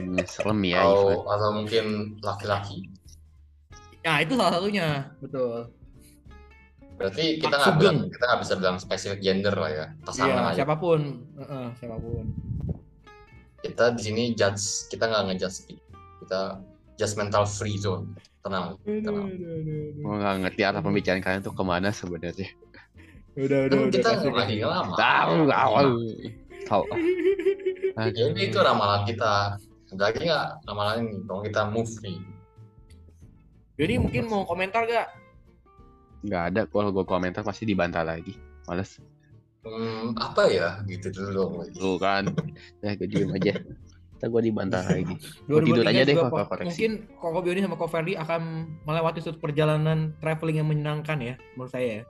Hmm, 0.03 0.19
serem 0.27 0.59
ya 0.67 0.83
atau 0.83 1.23
atau 1.23 1.49
mungkin 1.55 1.85
laki-laki? 2.19 2.91
Nah 4.03 4.19
itu 4.19 4.35
salah 4.35 4.59
satunya. 4.59 5.07
Betul 5.23 5.71
berarti 6.93 7.41
kita 7.41 7.55
nggak 7.57 7.75
bilang 7.81 7.97
kita 8.09 8.23
nggak 8.29 8.41
bisa 8.45 8.53
bilang 8.59 8.77
spesifik 8.77 9.19
gender 9.19 9.55
lah 9.57 9.71
ya 9.71 9.77
iya 9.89 10.05
pasangan 10.05 10.43
aja. 10.49 10.57
siapa 10.61 10.75
pun. 10.77 10.99
Heeh, 11.41 11.65
siapa 11.81 11.97
pun. 11.97 12.25
Kita 13.63 13.85
di 13.95 14.01
sini 14.03 14.23
judge 14.37 14.91
kita 14.91 15.03
nggak 15.09 15.23
ngejudge 15.33 15.57
kita 16.23 16.41
just 16.95 17.17
mental 17.17 17.43
free 17.49 17.77
zone. 17.81 18.13
Tenang 18.43 18.77
tenang. 18.85 19.27
Gue 19.99 20.15
nggak 20.19 20.35
ngerti 20.47 20.61
arah 20.67 20.81
pembicaraan 20.83 21.23
kalian 21.23 21.41
tuh 21.41 21.55
ke 21.55 21.63
mana 21.63 21.89
sebenarnya. 21.89 22.49
udah 23.33 23.59
udah 23.65 23.77
udah 23.89 23.93
kita 23.97 24.09
lagi 24.29 24.61
lama? 24.61 24.93
Tahu 24.93 25.33
awal. 25.49 25.85
Tahu. 26.69 26.83
udah 27.97 28.27
itu 28.37 28.57
ramalan 28.61 29.01
kita. 29.09 29.57
Ada 29.89 30.03
lagi 30.09 30.19
nggak 30.29 30.47
ramalan 30.69 30.95
ini? 31.01 31.17
Kalau 31.25 31.41
kita 31.41 31.61
move 31.73 31.93
nih. 32.05 32.19
Jadi 33.73 33.93
mungkin 33.97 34.23
mau 34.29 34.45
komentar 34.45 34.85
gak 34.85 35.22
Nggak 36.23 36.43
ada. 36.49 36.61
Kalau 36.65 36.89
gue 36.89 37.05
komentar 37.05 37.43
pasti 37.43 37.63
dibantah 37.63 38.01
lagi. 38.01 38.35
Males. 38.65 38.99
hmm, 39.63 40.19
apa 40.19 40.51
ya 40.51 40.83
gitu 40.91 41.07
dulu 41.07 41.29
dong 41.31 41.51
Lu 41.79 41.95
kan. 41.95 42.27
Ya 42.83 42.95
gue 42.95 43.07
diem 43.07 43.31
aja. 43.31 43.55
Ntar 44.19 44.27
gue 44.31 44.41
dibantah 44.43 44.83
lagi. 44.87 45.15
2023 45.47 45.67
tidur 45.67 45.83
aja 45.83 46.01
deh 46.03 46.15
juga 46.15 46.23
kalau 46.23 46.31
Ko- 46.31 46.49
koreksi. 46.51 46.67
mungkin 46.67 46.91
Koko 47.19 47.39
Bioni 47.43 47.59
sama 47.63 47.75
Ko 47.79 47.87
Ferdi 47.87 48.13
akan 48.15 48.41
melewati 48.83 49.19
suatu 49.19 49.39
perjalanan 49.39 50.15
traveling 50.19 50.63
yang 50.63 50.67
menyenangkan 50.67 51.19
ya 51.19 51.35
menurut 51.55 51.71
saya 51.71 51.87
ya 51.99 52.03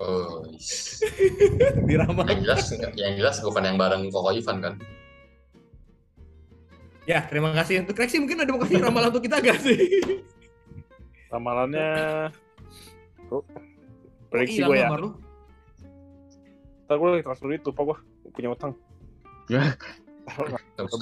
oh 0.00 0.44
yes. 0.52 1.00
yang 2.28 2.40
jelas 2.40 2.64
yang 2.96 3.14
jelas 3.20 3.36
bukan 3.44 3.62
yang 3.68 3.76
bareng 3.76 4.08
Koko 4.08 4.32
Ivan 4.32 4.58
kan 4.64 4.74
ya 7.04 7.20
terima 7.28 7.52
kasih 7.52 7.84
untuk 7.84 8.00
Reksi 8.00 8.16
mungkin 8.16 8.42
ada 8.42 8.50
mau 8.52 8.60
kasih 8.64 8.80
ramalan 8.80 9.08
untuk 9.12 9.24
kita 9.24 9.40
gak 9.40 9.60
sih 9.60 9.78
Ramalannya 11.28 11.88
oh, 13.32 13.42
Oh, 13.42 13.44
prediksi 14.30 14.60
hilang 14.60 14.70
gue 14.70 14.78
ya. 14.78 14.88
lu. 14.96 15.10
Ntar 16.84 16.96
gue 16.96 17.08
lagi 17.10 17.24
transfer 17.24 17.46
duit 17.46 17.62
lupa 17.62 17.80
gue 17.82 17.96
punya 18.30 18.48
utang. 18.50 18.72
Ya. 19.48 19.74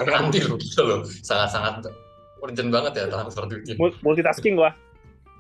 nanti 0.09 0.39
loh 0.41 0.57
gitu 0.57 0.81
loh 0.83 1.01
sangat-sangat 1.05 1.93
urgent 2.41 2.71
banget 2.73 2.93
ya 2.97 3.05
transfer 3.07 3.45
duitnya 3.45 3.75
Mul- 3.77 3.99
Multitasking 4.01 4.57
gue. 4.57 4.71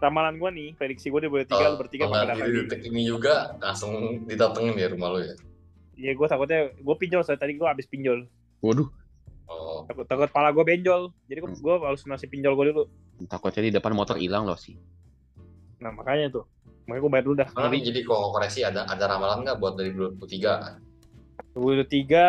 Ramalan 0.01 0.37
gue 0.37 0.51
nih, 0.51 0.69
prediksi 0.75 1.13
gue 1.13 1.21
dia 1.21 1.29
boleh 1.29 1.45
tiga, 1.45 1.67
lu 1.67 1.77
bertiga 1.77 2.09
nggak 2.09 2.41
di 2.41 2.53
detik 2.65 2.81
ini 2.89 3.05
juga 3.05 3.53
langsung 3.61 4.25
didatengin 4.25 4.73
ya 4.73 4.89
rumah 4.89 5.13
lo 5.13 5.21
ya 5.21 5.37
Iya 5.93 6.17
gue 6.17 6.25
takutnya 6.25 6.61
gue 6.73 6.97
pinjol 6.97 7.21
soalnya 7.21 7.45
tadi 7.45 7.53
gue 7.53 7.69
habis 7.69 7.85
pinjol. 7.85 8.25
Waduh. 8.65 8.89
oh 9.45 9.85
Takut 9.85 10.09
takut 10.09 10.33
pala 10.33 10.49
gue 10.49 10.65
benjol. 10.65 11.13
Jadi 11.29 11.39
gue 11.39 11.51
gue 11.53 11.75
harus 11.77 12.01
nasi 12.09 12.25
pinjol 12.25 12.57
gue 12.57 12.73
dulu. 12.73 12.85
Takutnya 13.29 13.69
di 13.69 13.73
depan 13.77 13.93
motor 13.93 14.17
hilang 14.17 14.49
loh 14.49 14.57
sih. 14.57 14.81
Nah 15.77 15.93
makanya 15.93 16.41
tuh. 16.41 16.45
Makanya 16.91 17.07
gue 17.07 17.13
bayar 17.15 17.25
dulu 17.31 17.37
dah. 17.39 17.49
Tapi 17.55 17.77
jadi 17.87 18.01
kalau 18.03 18.35
koreksi 18.35 18.67
ada 18.67 18.83
ada 18.91 19.05
ramalan 19.07 19.47
nggak 19.47 19.63
buat 19.63 19.79
dari 19.79 19.95
2023 19.95 20.91
Gue 21.55 21.87
tiga, 21.87 22.27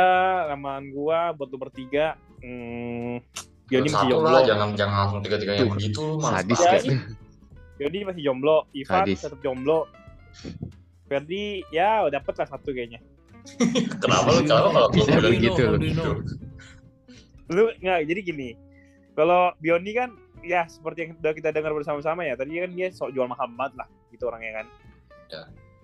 ramalan 0.54 0.94
gue 0.94 1.20
buat 1.34 1.50
lu 1.50 1.58
bertiga. 1.58 2.14
Hmm, 2.46 3.18
Yoni 3.74 3.90
masih 3.90 4.08
jomblo. 4.14 4.30
lah 4.30 4.46
jangan 4.46 4.70
jangan 4.78 4.96
langsung 5.06 5.22
tiga 5.26 5.38
tiganya 5.42 5.66
Tuh, 5.66 5.70
begitu 5.74 6.04
Sadis 6.22 6.60
banget. 6.62 6.82
kan. 6.86 6.98
Yoni 7.82 7.98
masih 8.06 8.22
jomblo. 8.22 8.58
Ivan 8.78 9.02
Sadis. 9.02 9.20
tetap 9.26 9.40
jomblo. 9.42 9.90
Ferdi 11.10 11.66
ya 11.74 12.06
udah 12.06 12.22
dapet 12.22 12.34
lah 12.38 12.48
satu 12.54 12.70
kayaknya. 12.70 13.02
kenapa 14.06 14.28
lu 14.38 14.46
kenapa 14.46 14.70
kalau 14.70 14.88
gue 14.94 15.02
Bisa 15.02 15.12
bilang 15.18 15.34
begitu. 15.34 15.62
You 15.66 15.94
know? 15.98 16.14
Lu 17.50 17.64
nggak 17.82 18.00
jadi 18.06 18.22
gini. 18.22 18.50
Kalau 19.18 19.58
Bioni 19.58 19.92
kan 19.98 20.14
ya 20.46 20.70
seperti 20.70 21.10
yang 21.10 21.12
udah 21.18 21.34
kita 21.34 21.50
dengar 21.50 21.74
bersama-sama 21.74 22.22
ya. 22.30 22.38
Tadi 22.38 22.62
kan 22.62 22.70
dia 22.78 22.94
sok 22.94 23.18
jual 23.18 23.26
mahal 23.26 23.50
banget 23.58 23.82
lah 23.82 23.90
gitu 24.12 24.28
orangnya 24.28 24.62
kan. 24.62 24.66
Ya. 25.28 25.42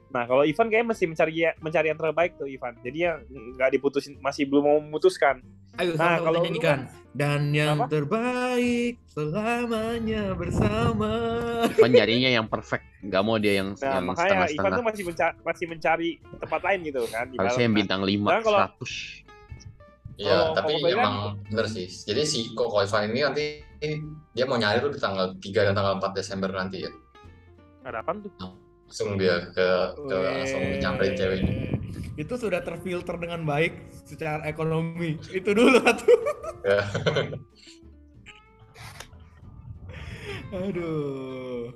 Nah 0.07 0.23
kalau 0.23 0.43
Ivan 0.43 0.67
kayaknya 0.67 0.87
mesti 0.87 1.05
mencari 1.05 1.33
mencari 1.57 1.87
yang 1.87 1.97
terbaik 1.97 2.31
tuh 2.35 2.45
Ivan. 2.45 2.75
Jadi 2.79 2.97
yang 3.01 3.17
nggak 3.55 3.69
diputusin 3.73 4.15
masih 4.19 4.45
belum 4.45 4.63
mau 4.63 4.79
memutuskan. 4.79 5.43
Ayo 5.77 5.93
Nah, 5.93 6.17
kalau 6.17 6.41
lu 6.41 6.45
nyanyikan. 6.45 6.89
Dan 7.11 7.49
yang 7.49 7.77
Apa? 7.79 7.89
terbaik 7.91 8.97
selamanya 9.07 10.33
bersama. 10.33 11.11
Ivan 11.67 11.91
nyarinya 11.91 12.29
yang 12.31 12.45
perfect, 12.45 12.85
nggak 12.99 13.21
mau 13.21 13.37
dia 13.37 13.57
yang 13.57 13.73
Nah 13.73 13.81
yang 13.91 14.05
makanya 14.05 14.25
Ivan 14.25 14.37
setengah-setengah. 14.47 14.73
tuh 14.73 14.85
masih 14.85 15.03
mencari, 15.05 15.35
masih 15.43 15.65
mencari 15.67 16.09
tempat 16.39 16.61
lain 16.63 16.79
gitu 16.83 17.01
kan. 17.07 17.25
di 17.27 17.35
Harusnya 17.35 17.63
yang 17.63 17.75
bintang 17.75 18.01
5, 18.01 18.25
Sekarang 18.27 18.43
kalau- 18.43 18.61
100. 18.63 18.91
Iya, 20.17 20.25
Kalau- 20.27 20.53
tapi 20.55 20.71
kalau 20.73 20.87
Ivan- 20.87 20.97
emang 20.97 21.15
bener 21.45 21.67
sih. 21.67 21.85
Jadi 21.85 22.21
si 22.25 22.39
Koko 22.51 22.77
Ivan 22.79 23.01
ini 23.07 23.19
nanti 23.21 23.43
dia 24.31 24.45
mau 24.45 24.57
nyari 24.57 24.77
tuh 24.79 24.89
di 24.89 24.97
tanggal 24.97 25.25
3 25.37 25.61
dan 25.61 25.73
tanggal 25.73 25.93
4 25.97 26.11
Desember 26.11 26.49
nanti 26.49 26.81
ya. 26.81 26.91
Ada 27.87 28.03
apaan 28.03 28.19
tuh? 28.19 28.31
Langsung 28.87 29.15
dia 29.15 29.47
ke 29.55 29.67
ke 29.95 30.15
langsung 30.15 30.63
nyamperin 30.83 31.15
cewek 31.15 31.39
ini. 31.39 31.53
Itu 32.19 32.35
sudah 32.35 32.59
terfilter 32.59 33.15
dengan 33.15 33.47
baik 33.47 33.79
secara 34.03 34.43
ekonomi. 34.43 35.15
Itu 35.31 35.55
dulu 35.55 35.79
tuh. 35.79 36.19
Ya. 36.67 36.83
Aduh. 40.67 41.71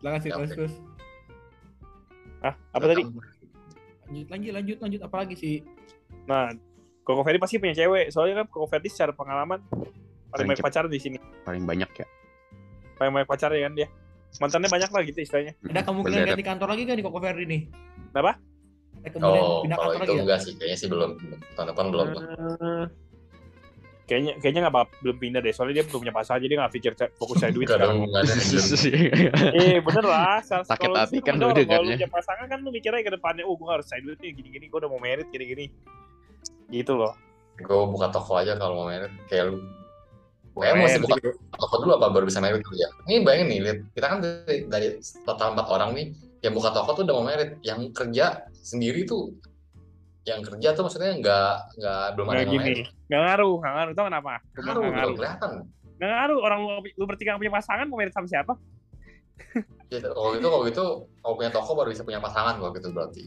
Silakan 0.00 0.20
sih 0.20 0.28
Ya, 0.28 0.36
terus 0.36 0.50
oke. 0.52 0.56
terus. 0.60 0.74
Ah 2.44 2.54
apa 2.76 2.84
tadi? 2.92 3.02
Lanjut 4.06 4.28
lanjut 4.28 4.52
lanjut 4.52 4.78
lanjut 4.84 5.00
apa 5.08 5.16
lagi 5.24 5.34
sih? 5.40 5.56
Nah 6.28 6.52
Koko 7.00 7.22
Ferdi 7.24 7.40
pasti 7.40 7.56
punya 7.56 7.72
cewek. 7.72 8.12
Soalnya 8.12 8.44
kan 8.44 8.46
Koko 8.52 8.68
Ferdi 8.68 8.92
secara 8.92 9.16
pengalaman 9.16 9.64
paling 9.72 9.92
Paling 10.32 10.48
banyak 10.52 10.64
pacaran 10.64 10.90
di 10.92 11.00
sini. 11.00 11.16
Paling 11.48 11.64
banyak 11.64 11.90
ya. 11.96 12.06
Paling 13.00 13.12
banyak 13.12 13.28
pacar 13.28 13.52
ya 13.56 13.68
kan 13.68 13.72
dia. 13.76 13.88
Mantannya 14.36 14.68
banyak 14.68 14.90
lah 14.90 15.02
gitu 15.02 15.18
istilahnya. 15.18 15.52
Ada 15.62 15.80
kemungkinan 15.82 16.16
Berderet. 16.16 16.30
ganti 16.32 16.44
kantor 16.44 16.68
lagi 16.70 16.82
kan 16.84 16.94
di 16.94 17.04
Koko 17.04 17.18
Ferdi 17.18 17.44
nih? 17.44 17.60
Kenapa? 18.10 18.32
Ada 18.96 19.08
kemungkinan 19.08 19.42
Oh, 19.42 19.60
pindah 19.62 19.76
kalau 19.76 19.90
kantor 19.90 19.96
itu 19.96 20.02
lagi 20.02 20.12
ya? 20.12 20.22
enggak 20.22 20.40
sih, 20.40 20.52
kayaknya 20.54 20.76
sih 20.76 20.88
belum. 20.88 21.10
Tahun 21.54 21.66
depan 21.70 21.84
belum. 21.88 22.06
Eh, 22.12 22.84
kayaknya 24.06 24.32
kayaknya 24.38 24.60
nggak 24.64 24.74
belum 25.00 25.16
pindah 25.18 25.40
deh. 25.40 25.52
Soalnya 25.52 25.74
dia 25.78 25.84
belum 25.84 26.00
punya 26.00 26.14
pasangan 26.14 26.40
jadi 26.40 26.54
nggak 26.56 26.72
pikir 26.72 26.90
fokus 27.14 27.36
cari 27.38 27.52
duit 27.52 27.66
sekarang. 27.66 27.96
Eh 29.52 29.76
bener 29.80 30.04
lah. 30.04 30.38
Sakit 30.42 30.68
kalau 30.78 30.96
hati 30.96 31.18
lu 31.18 31.22
kan 31.22 31.34
lu 31.34 31.40
Kalau 31.40 31.52
lu 31.52 31.58
dengarnya. 31.58 31.96
punya 31.96 32.10
pasangan 32.10 32.46
kan 32.46 32.58
lu 32.60 32.70
mikirnya 32.70 33.02
ke 33.02 33.12
depannya, 33.12 33.42
oh 33.42 33.54
gue 33.54 33.66
harus 33.66 33.86
cari 33.86 34.02
duit 34.02 34.18
nih 34.18 34.30
gini-gini, 34.32 34.64
gue 34.66 34.78
udah 34.78 34.90
mau 34.90 34.98
merit 34.98 35.26
gini-gini. 35.28 35.70
Gitu 36.68 36.92
loh. 36.92 37.14
gue 37.56 37.72
buka 37.88 38.12
toko 38.12 38.36
aja 38.36 38.52
kalau 38.54 38.84
mau 38.84 38.86
merit 38.86 39.08
kayak 39.26 39.48
lu. 39.48 39.64
Kayak 40.56 40.74
mesti 40.80 41.00
buka 41.04 41.16
toko 41.52 41.74
dulu 41.84 41.92
apa 42.00 42.06
baru 42.08 42.24
bisa 42.24 42.40
merit 42.40 42.64
dulu 42.64 42.76
ya. 42.80 42.88
Ini 43.04 43.16
bayangin 43.28 43.46
nih, 43.52 43.58
lihat 43.60 43.78
kita 43.92 44.06
kan 44.08 44.18
dari, 44.24 44.56
dari 44.64 44.88
total 45.28 45.52
empat 45.52 45.66
orang 45.68 45.90
nih 45.92 46.06
yang 46.40 46.52
buka 46.56 46.72
toko 46.72 46.96
tuh 46.96 47.02
udah 47.04 47.14
mau 47.14 47.26
merit, 47.28 47.60
yang 47.60 47.92
kerja 47.92 48.48
sendiri 48.56 49.04
tuh 49.04 49.36
yang 50.26 50.42
kerja 50.42 50.74
tuh 50.74 50.82
maksudnya 50.88 51.12
nggak 51.22 51.52
nggak 51.78 52.04
belum 52.18 52.26
ada 52.26 52.34
Nggak 52.34 52.42
yang 52.42 52.54
gini. 52.58 52.72
Nggak 53.06 53.20
ngaruh, 53.22 53.54
nggak 53.62 53.72
ngaruh. 53.78 53.92
Tau 53.94 54.04
kenapa? 54.10 54.30
Ngaruh, 54.58 54.82
ngaruh. 54.90 55.14
kelihatan. 55.14 55.50
Nggak 56.00 56.10
ngaruh. 56.10 56.38
Orang 56.42 56.58
lu, 56.66 56.70
lu 56.98 57.04
bertiga 57.06 57.38
punya 57.38 57.52
pasangan 57.54 57.86
mau 57.86 57.96
merit 58.00 58.10
sama 58.16 58.26
siapa? 58.26 58.52
Gitu. 59.86 60.08
Kalau 60.10 60.34
gitu, 60.34 60.46
kalau 60.50 60.64
gitu, 60.66 60.84
kalau 61.22 61.34
punya 61.38 61.50
toko 61.54 61.70
baru 61.78 61.88
bisa 61.94 62.02
punya 62.02 62.18
pasangan 62.18 62.58
kalau 62.58 62.74
gitu 62.74 62.90
berarti. 62.90 63.24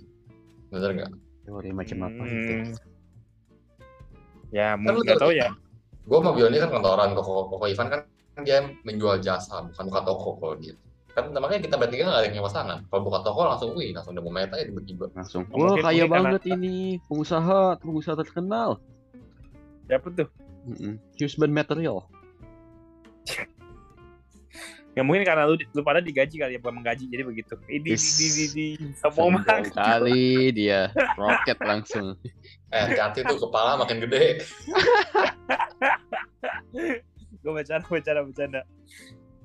Bener 0.74 0.92
nggak? 0.92 1.12
Teori 1.48 1.70
macam 1.72 1.98
apa 2.04 2.20
Hmm. 2.20 2.30
gitu. 2.36 2.54
Ya, 4.50 4.76
Kan 4.76 4.82
mungkin 4.84 5.08
nggak 5.08 5.22
tahu 5.24 5.32
tahu 5.32 5.40
ya. 5.40 5.50
Gue 6.10 6.18
sama 6.18 6.34
Bioni 6.34 6.58
kan 6.58 6.74
kantoran, 6.74 7.14
koko, 7.14 7.46
koko 7.48 7.66
Ivan 7.70 7.88
kan 7.94 8.02
dia 8.42 8.66
menjual 8.82 9.22
jasa, 9.22 9.62
bukan 9.62 9.84
buka 9.94 10.02
toko 10.02 10.30
kalau 10.42 10.56
dia. 10.58 10.74
Kan 11.14 11.30
makanya 11.38 11.70
kita 11.70 11.76
bertiga 11.78 12.10
nggak 12.10 12.18
ada 12.18 12.26
yang 12.26 12.34
punya 12.34 12.46
pasangan. 12.50 12.78
Kalau 12.90 13.02
buka 13.06 13.20
toko 13.22 13.40
langsung, 13.46 13.70
wih, 13.78 13.94
langsung 13.94 14.18
udah 14.18 14.24
mau 14.26 14.34
aja 14.34 14.66
tiba-tiba. 14.66 15.06
Langsung, 15.14 15.46
Oh, 15.54 15.58
wah 15.62 15.78
mungkin- 15.78 15.86
kaya 15.86 15.94
mungkin 16.02 16.10
karena- 16.10 16.26
banget 16.34 16.44
ini, 16.50 16.76
pengusaha, 17.06 17.60
pengusaha 17.78 18.16
terkenal. 18.18 18.70
Siapa 19.86 20.08
tuh? 20.10 20.30
Mm-mm. 20.66 20.94
Husband 21.22 21.54
material. 21.54 22.10
Ya 25.00 25.04
mungkin 25.08 25.24
karena 25.24 25.48
lu, 25.48 25.56
lu 25.56 25.80
pada 25.80 26.04
digaji 26.04 26.36
kali 26.36 26.52
ya, 26.56 26.60
bukan 26.60 26.84
menggaji, 26.84 27.08
jadi 27.08 27.24
begitu. 27.24 27.56
Ini 27.72 27.80
di, 27.80 27.96
di, 27.96 28.28
di, 28.36 28.46
di, 28.52 28.68
sombong 29.00 29.40
Sombong 29.40 29.48
banget. 29.48 29.72
kali 29.72 30.52
dia 30.52 30.92
roket 31.16 31.56
langsung. 31.64 32.20
Eh, 32.68 33.00
hati 33.00 33.24
tuh 33.24 33.40
kepala 33.40 33.80
makin 33.80 34.04
gede. 34.04 34.44
Gue 37.40 37.52
bercanda, 37.56 37.88
bercanda, 37.88 38.28
bercanda. 38.28 38.62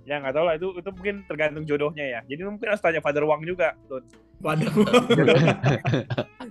Ya 0.03 0.19
nggak 0.19 0.35
tahu 0.35 0.43
lah 0.43 0.55
itu 0.59 0.69
itu 0.75 0.91
mungkin 0.91 1.23
tergantung 1.31 1.63
jodohnya 1.71 2.03
ya. 2.03 2.21
Jadi 2.27 2.41
mungkin 2.51 2.75
harus 2.75 2.83
tanya 2.83 2.99
Father 2.99 3.23
Wang 3.23 3.47
juga, 3.47 3.79
Lun. 3.87 4.03
Waduh. 4.45 4.75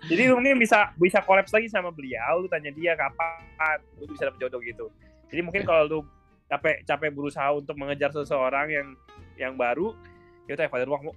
Jadi 0.08 0.32
lu 0.32 0.40
mungkin 0.40 0.64
bisa 0.64 0.96
bisa 0.96 1.20
kolaps 1.20 1.52
lagi 1.52 1.68
sama 1.68 1.92
beliau, 1.92 2.40
lu 2.40 2.48
tanya 2.48 2.72
dia 2.72 2.96
kapan 2.96 3.84
lu 4.00 4.08
bisa 4.08 4.32
dapet 4.32 4.48
jodoh 4.48 4.64
gitu. 4.64 4.88
Jadi 5.28 5.44
mungkin 5.44 5.68
kalau 5.68 5.84
lu 5.92 6.00
capek 6.54 6.86
capek 6.86 7.10
berusaha 7.10 7.50
untuk 7.50 7.74
mengejar 7.76 8.14
seseorang 8.14 8.70
yang 8.70 8.88
yang 9.34 9.54
baru, 9.58 9.98
ya 10.46 10.54
tanya 10.54 10.70
Father 10.70 10.86
Wang, 10.86 11.10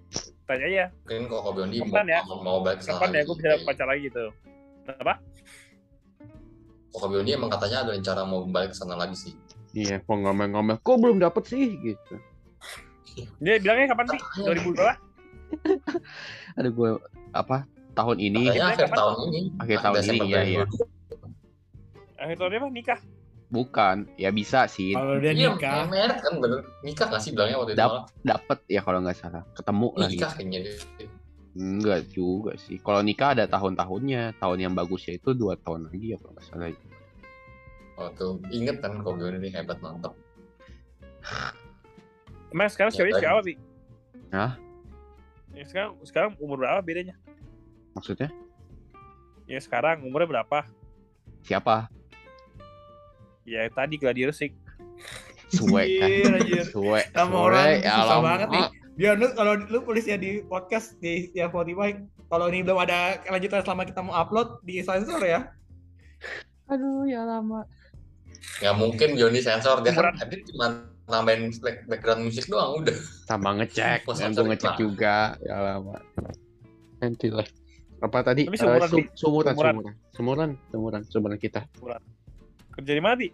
tanya 0.49 0.65
aja 0.65 0.85
Mungkin 1.05 1.29
koko 1.29 1.49
Biondi 1.53 1.77
mau, 1.79 1.93
Kapan 1.93 2.07
ya? 2.09 2.21
mau, 2.25 2.39
mau 2.41 2.59
balik 2.65 2.81
ke 2.81 2.85
sana 2.89 2.97
kapan 2.97 3.09
ya 3.09 3.15
lagi. 3.15 3.29
gue 3.29 3.37
bisa 3.37 3.49
pacar 3.63 3.87
lagi 3.87 4.01
gitu. 4.09 4.25
Apa? 4.89 5.15
Koko 6.89 7.07
Biondi 7.13 7.31
emang 7.37 7.53
katanya 7.53 7.85
ada 7.85 7.91
rencana 7.93 8.23
mau 8.25 8.41
balik 8.49 8.73
ke 8.73 8.77
sana 8.79 8.97
lagi 8.97 9.13
sih. 9.13 9.33
Iya, 9.77 10.01
kok 10.01 10.17
ngomel-ngomel, 10.17 10.81
kok 10.81 10.97
belum 10.97 11.21
dapet 11.21 11.45
sih 11.45 11.77
gitu. 11.77 12.15
Dia 13.37 13.61
bilangnya 13.61 13.93
kapan 13.93 14.07
sih? 14.09 14.21
2000 14.41 14.73
berapa? 14.73 14.95
Ada 16.59 16.69
gue 16.73 16.91
apa 17.31 17.69
tahun 17.93 18.17
ini 18.19 18.49
Katanya 18.49 18.67
akhir 18.73 18.87
kapan? 18.89 18.97
tahun 18.97 19.17
ini. 19.29 19.41
Akhir 19.61 19.77
tahun 19.79 19.95
Desember 20.01 20.25
ini, 20.25 20.33
iya, 20.33 20.41
iya. 20.43 20.65
2022. 20.65 22.17
Akhir 22.17 22.37
tahun 22.41 22.53
apa? 22.57 22.69
Nikah. 22.73 23.01
Bukan, 23.47 24.11
ya 24.15 24.31
bisa 24.31 24.67
sih 24.67 24.91
Kalau 24.91 25.17
dia 25.19 25.31
Iya, 25.31 25.55
nikah, 25.55 25.87
merit 25.87 26.19
kan 26.19 26.35
bener. 26.39 26.61
Nikah 26.83 27.07
nggak 27.07 27.23
sih 27.23 27.31
bilangnya 27.31 27.57
waktu 27.57 27.73
itu 27.73 27.79
Dap- 27.79 27.93
malah. 27.95 28.07
dapet 28.23 28.59
ya 28.67 28.81
kalau 28.83 28.99
nggak 29.01 29.17
salah 29.17 29.43
ketemu 29.55 29.89
lah 29.95 30.09
Nikah 30.09 30.31
gitu. 30.31 30.37
kayaknya 30.37 30.59
dia. 30.63 30.75
Enggak 31.57 32.01
juga 32.13 32.53
sih. 32.59 32.77
Kalau 32.79 33.01
nikah 33.01 33.33
ada 33.33 33.49
tahun-tahunnya, 33.49 34.37
tahun 34.37 34.59
yang 34.61 34.73
bagusnya 34.75 35.17
itu 35.17 35.33
dua 35.33 35.57
tahun 35.57 35.89
lagi 35.89 36.13
ya 36.13 36.17
kalau 36.21 36.33
nggak 36.35 36.47
salah. 36.47 36.69
Waktu 37.97 38.27
inget 38.53 38.77
kan 38.85 39.01
koko 39.01 39.17
Biondi 39.17 39.41
ini 39.41 39.49
hebat 39.51 39.81
mantap. 39.81 40.13
Emang 42.53 42.69
sekarang 42.69 42.93
Ya, 42.93 42.97
ceweknya 43.01 43.15
tadi. 43.15 43.25
siapa, 43.25 43.41
Bi? 43.41 43.55
Hah? 44.31 44.53
Ya, 45.57 45.65
sekarang 45.65 45.91
sekarang 46.05 46.31
umur 46.37 46.61
berapa 46.61 46.81
bedanya? 46.81 47.17
Maksudnya 47.95 48.29
Ya 49.47 49.57
sekarang 49.57 50.05
umurnya 50.05 50.29
berapa? 50.29 50.69
siapa? 51.41 51.89
Ya 53.47 53.71
tadi 53.71 53.95
Gladiator 53.97 54.35
Sik. 54.35 54.53
Suwe 55.49 55.83
kan. 55.97 56.11
Suwe. 56.67 57.01
Sama 57.09 57.37
orang 57.41 57.79
ya 57.79 57.93
susah 57.95 58.07
lama. 58.13 58.25
banget 58.27 58.49
nih. 58.51 58.65
Biar 58.97 59.15
lu 59.15 59.27
kalau 59.33 59.53
lu 59.61 59.79
tulis 59.81 60.03
ya 60.03 60.17
di 60.17 60.43
podcast 60.43 60.99
di 60.99 61.31
ya 61.31 61.47
Spotify, 61.47 61.95
kalau 62.27 62.49
ini 62.49 62.67
belum 62.67 62.81
ada 62.81 63.21
kelanjutan 63.23 63.63
selama 63.63 63.83
kita 63.85 64.01
mau 64.03 64.17
upload 64.17 64.59
di 64.63 64.83
sensor 64.83 65.23
ya. 65.23 65.47
Aduh, 66.67 67.07
ya 67.07 67.23
lama. 67.23 67.63
Nggak 68.59 68.75
mungkin 68.75 69.09
Biondi 69.15 69.39
sensor 69.39 69.85
dia 69.85 69.95
kan 69.95 70.17
edit 70.19 70.43
cuma 70.51 70.67
nambahin 71.07 71.55
back- 71.63 71.87
background 71.87 72.27
musik 72.27 72.51
doang 72.51 72.83
udah. 72.83 72.97
Sama 73.29 73.55
ngecek, 73.55 74.03
dan 74.11 74.35
gue 74.35 74.45
ngecek 74.51 74.73
iklan. 74.75 74.81
juga. 74.81 75.17
Ya 75.39 75.57
lama. 75.63 75.95
Nanti 76.99 77.31
lah. 77.31 77.47
Apa 78.03 78.19
tadi? 78.25 78.49
Tapi 78.49 78.57
Eh, 78.57 78.61
seumuran, 78.61 78.89
su- 78.91 78.99
Bi. 78.99 79.05
sumuran, 79.15 79.53
Seumuran. 79.55 79.75
sumuran, 79.79 79.95
sumuran, 80.11 80.51
sumuran, 80.67 81.03
sumuran 81.07 81.39
kita. 81.39 81.63
Kerja 82.77 82.93
di 82.93 83.03
mana, 83.03 83.17
Bi? 83.17 83.29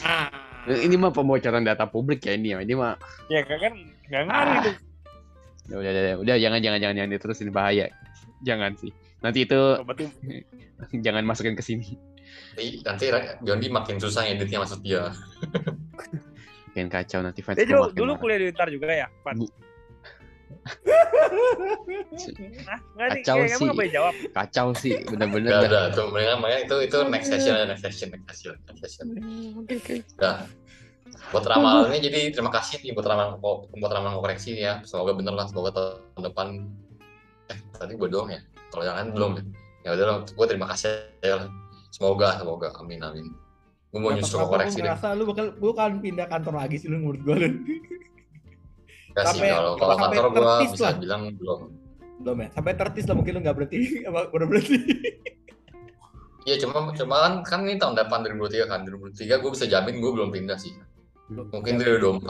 Ah. 0.00 0.28
Eh, 0.68 0.84
Ini 0.84 0.94
mah 0.94 1.08
pembocoran 1.10 1.64
data 1.64 1.88
publik 1.88 2.20
ya 2.22 2.32
ini 2.32 2.52
ya. 2.52 2.60
Ini 2.60 2.74
mah 2.74 2.96
Ya 3.26 3.40
kan 3.42 3.56
kan 3.58 3.72
nggak 4.06 4.22
ngaruh 4.26 4.54
itu. 4.58 4.72
udah 5.70 5.78
udah 5.78 5.90
udah, 5.92 6.14
udah 6.20 6.36
jangan 6.36 6.60
jangan 6.60 6.78
jangan 6.78 6.94
jangan 6.96 7.10
diterusin 7.10 7.48
bahaya. 7.50 7.86
Jangan 8.40 8.72
sih. 8.76 8.92
Nanti 9.20 9.44
itu 9.44 9.60
Berarti 9.78 10.04
jangan 11.04 11.24
masukin 11.24 11.54
ke 11.54 11.62
sini. 11.62 11.96
Nanti, 12.50 12.80
nanti 12.84 13.06
Biondi 13.40 13.68
makin 13.68 13.96
susah 13.96 14.26
editnya 14.26 14.60
maksud 14.60 14.80
dia. 14.80 15.12
Bikin 16.70 16.86
kacau 16.86 17.20
nanti 17.20 17.40
fans 17.40 17.56
dia 17.56 17.64
gue 17.64 17.70
dulu, 17.70 17.82
makin 17.84 17.96
dulu 17.96 18.12
marah. 18.12 18.20
kuliah 18.20 18.38
di 18.38 18.46
Untar 18.48 18.68
juga 18.70 18.86
ya, 18.88 19.06
Pan? 19.22 19.34
Bu- 19.34 19.46
nih, 19.46 19.50
Kacau 22.96 23.38
sih. 23.46 23.88
jawab. 23.90 24.14
Kacau 24.34 24.68
sih, 24.76 24.94
bener-bener 25.08 25.50
Gak 25.50 25.62
dah. 25.70 25.82
ada 25.90 25.94
tuh 25.96 26.06
mendingan 26.12 26.38
makanya 26.42 26.60
itu 26.68 26.76
itu 26.86 26.98
next 27.08 27.28
session 27.32 27.54
next 27.68 27.82
session 27.84 28.08
next 28.12 28.26
session 28.28 28.54
next 28.68 28.80
session. 28.84 29.06
Udah. 30.18 30.46
Buat 31.34 31.44
ramalannya 31.46 31.98
jadi 31.98 32.30
terima 32.30 32.50
kasih 32.54 32.82
nih 32.82 32.94
buat 32.94 33.06
ramalan 33.06 33.38
buat 33.42 33.92
ramalan 33.92 34.18
koreksi 34.22 34.58
ya. 34.58 34.82
Semoga 34.86 35.14
bener 35.14 35.34
lah 35.34 35.46
semoga 35.50 35.70
tahun 35.74 36.22
depan 36.30 36.46
eh 37.50 37.58
tadi 37.74 37.92
gue 37.98 38.08
doang 38.08 38.30
ya. 38.30 38.40
Kalau 38.70 38.84
jangan 38.86 39.06
belum 39.10 39.30
ya. 39.38 39.42
Ya 39.80 39.90
udah 39.96 40.06
lah, 40.06 40.16
gue 40.28 40.46
terima 40.46 40.66
kasih 40.70 40.92
ya. 41.24 41.48
Semoga 41.90 42.38
semoga 42.38 42.70
amin 42.78 43.00
amin. 43.02 43.26
Gue 43.90 43.98
mau 43.98 44.14
nyusul 44.14 44.38
ke 44.38 44.46
koreksi 44.46 44.78
deh. 44.78 44.86
ngerasa 44.86 45.18
lu 45.18 45.24
bakal 45.26 45.46
lu 45.58 45.74
kan 45.74 45.98
pindah 45.98 46.26
kantor 46.30 46.54
lagi 46.62 46.78
sih 46.78 46.86
lu 46.86 47.02
menurut 47.02 47.20
gue 47.26 47.36
lu. 49.10 49.16
Gak 49.16 49.24
sih 49.26 49.30
sampai- 49.36 49.50
kalau 49.50 49.72
kalau 49.74 49.94
sampai 49.96 50.16
kantor 50.16 50.30
gue 50.30 50.66
bisa 50.68 50.84
lah. 50.84 50.94
bilang 50.96 51.22
belum. 51.34 51.60
Belum 52.20 52.36
ya? 52.38 52.48
Sampai 52.50 52.72
tertis 52.74 53.04
lah 53.04 53.14
mungkin 53.14 53.32
lu 53.32 53.40
nggak 53.40 53.56
berhenti. 53.56 53.78
Udah 54.34 54.46
berhenti? 54.46 54.78
Iya 56.40 56.56
cuma 56.58 56.88
cuma 56.90 57.16
kan 57.20 57.32
kan 57.42 57.60
ini 57.62 57.76
tahun 57.76 57.92
depan 57.94 58.24
2023 58.24 58.64
kan 58.66 58.80
2023 58.82 59.12
gue 59.36 59.50
bisa 59.50 59.66
jamin 59.66 60.00
gue 60.00 60.08
belum 60.10 60.30
pindah 60.30 60.56
sih 60.56 60.72
mungkin 61.28 61.76
2024 61.76 62.26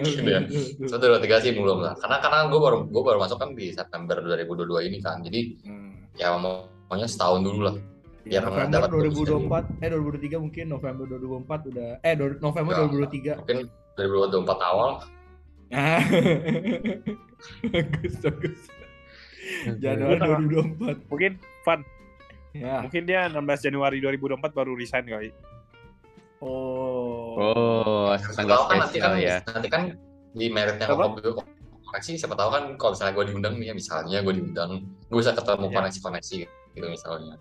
Mungkin 0.00 0.24
ya. 0.32 0.40
so 0.82 0.96
2023 0.96 1.44
sih 1.44 1.52
belum 1.52 1.78
lah 1.78 1.94
karena 1.94 2.16
karena 2.18 2.38
gue 2.48 2.58
baru 2.58 2.78
gue 2.84 3.02
baru 3.04 3.18
masuk 3.18 3.36
kan 3.36 3.52
di 3.52 3.70
September 3.70 4.18
2022 4.18 4.88
ini 4.88 4.98
kan 4.98 5.20
jadi 5.20 5.40
Hmm. 5.62 6.08
ya 6.14 6.32
mau 6.34 6.64
maunya 6.88 7.06
setahun 7.06 7.44
dulu 7.44 7.60
lah 7.62 7.76
Ya, 8.24 8.40
Ya, 8.40 8.40
November 8.42 8.84
dapat 8.84 8.90
2024, 8.92 9.64
eh 9.78 9.88
2023 9.88 10.36
mungkin 10.38 10.64
November 10.66 11.04
2024 11.08 11.70
udah 11.70 11.88
eh 11.98 12.12
November 12.36 12.72
Enggak. 12.74 13.08
2023. 13.08 13.40
mungkin 13.40 13.58
2024 13.98 14.46
awal 14.62 14.90
Ah. 15.68 16.00
bagus 17.68 18.14
bagus. 18.18 18.60
Januari 19.76 20.16
2024. 20.16 21.12
Mungkin 21.12 21.32
Van, 21.60 21.80
Ya. 22.52 22.80
mungkin 22.80 23.02
dia 23.04 23.28
16 23.28 23.36
Januari 23.68 24.00
2024 24.00 24.48
baru 24.50 24.72
resign 24.72 25.04
kali. 25.04 25.28
Oh. 26.40 27.36
Oh, 27.36 28.08
siapa 28.14 28.32
tanggal 28.34 28.56
tahu 28.56 28.64
kan 28.64 28.76
nanti 28.80 28.98
kan 28.98 29.10
spesial 29.12 29.20
ya. 29.20 29.36
nanti 29.44 29.68
kan 29.68 29.82
di 30.32 30.46
meritnya 30.48 30.86
kopi 30.88 31.20
koneksi 31.84 32.10
siapa 32.16 32.32
tahu 32.32 32.48
kan 32.48 32.64
kalau 32.76 32.92
misalnya 32.94 33.12
gue 33.12 33.24
diundang 33.26 33.54
nih 33.56 33.66
ya 33.68 33.74
misalnya 33.74 34.18
gue 34.20 34.34
diundang 34.34 34.70
gue 35.04 35.18
bisa 35.18 35.32
ketemu 35.32 35.64
Iya. 35.66 35.74
koneksi-koneksi 35.76 36.36
gitu 36.72 36.86
misalnya 36.86 37.34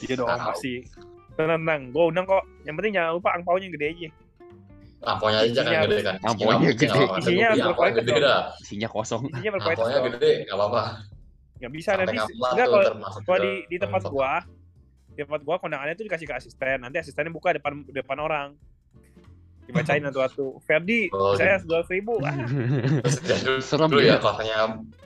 Iya 0.00 0.14
dong, 0.14 0.28
pasti. 0.30 0.86
Tenang, 1.34 1.58
tenang. 1.58 1.82
Gue 1.90 2.04
undang 2.06 2.24
kok. 2.24 2.46
Yang 2.62 2.74
penting 2.78 2.92
jangan 2.94 3.10
lupa 3.18 3.28
angpaunya 3.34 3.66
gede 3.68 3.86
aja. 3.90 4.08
Amponya 5.06 5.38
aja 5.38 5.62
Isinya- 5.62 5.82
gede 5.86 5.98
kan. 6.02 6.14
Amponya 6.18 6.56
Isinya 6.58 6.74
gede. 6.74 7.04
Isinya 7.22 7.90
gede 7.94 8.14
dah. 8.18 8.40
Isinya 8.58 8.88
kosong. 8.90 9.22
Isinya 9.30 9.50
berkualitas 9.54 9.84
amponya 9.86 10.00
gede. 10.10 10.32
Nggak 10.42 10.56
apa-apa. 10.58 10.82
Nggak 11.56 11.72
bisa 11.72 11.90
sampai 11.94 12.04
nanti. 12.04 12.16
nggak 12.18 12.52
Enggak 12.52 12.66
kalau 12.66 13.38
di 13.40 13.52
di 13.70 13.76
tempat 13.78 14.02
gua 14.10 14.32
di 15.16 15.20
tempat 15.24 15.40
gua 15.46 15.56
kondangannya 15.62 15.94
tuh 15.94 16.04
dikasih 16.10 16.26
ke 16.26 16.34
asisten. 16.34 16.76
Nanti 16.82 16.96
asistennya 16.98 17.30
buka 17.30 17.54
depan 17.54 17.86
depan 17.88 18.18
orang. 18.18 18.48
Dibacain 19.66 20.02
satu-satu. 20.10 20.58
Ferdi 20.66 21.10
Oh, 21.14 21.38
saya 21.38 21.62
dua 21.62 21.86
ribu. 21.86 22.18
Ah, 22.22 22.34
ya 22.34 23.58
Serem 23.66 23.88
dulu 23.90 24.02
ya. 24.02 24.14
ya. 24.14 24.16
kalau 24.18 24.36
hanya 24.42 24.56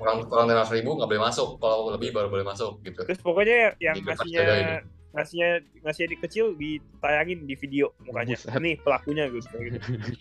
kurang 0.01 0.17
kurang 0.29 0.45
dari 0.49 0.57
ratus 0.59 0.73
ribu 0.77 0.97
nggak 0.97 1.09
boleh 1.13 1.23
masuk. 1.29 1.49
Kalau 1.61 1.93
lebih 1.93 2.09
baru 2.17 2.29
boleh 2.33 2.45
masuk 2.49 2.81
gitu. 2.89 3.05
Terus 3.05 3.21
pokoknya 3.21 3.77
yang 3.81 4.01
ngasihnya 4.01 4.41
jaga 4.41 4.55
ini. 4.57 4.77
Ngasihnya 5.11 5.51
ngasihnya 5.83 6.09
di 6.09 6.19
kecil 6.19 6.47
ditayangin 6.55 7.43
di 7.43 7.55
video 7.55 7.91
mukanya 8.05 8.37
Buset. 8.39 8.59
nih 8.59 8.75
pelakunya 8.79 9.25
gitu, 9.27 9.55
gitu. 9.59 9.79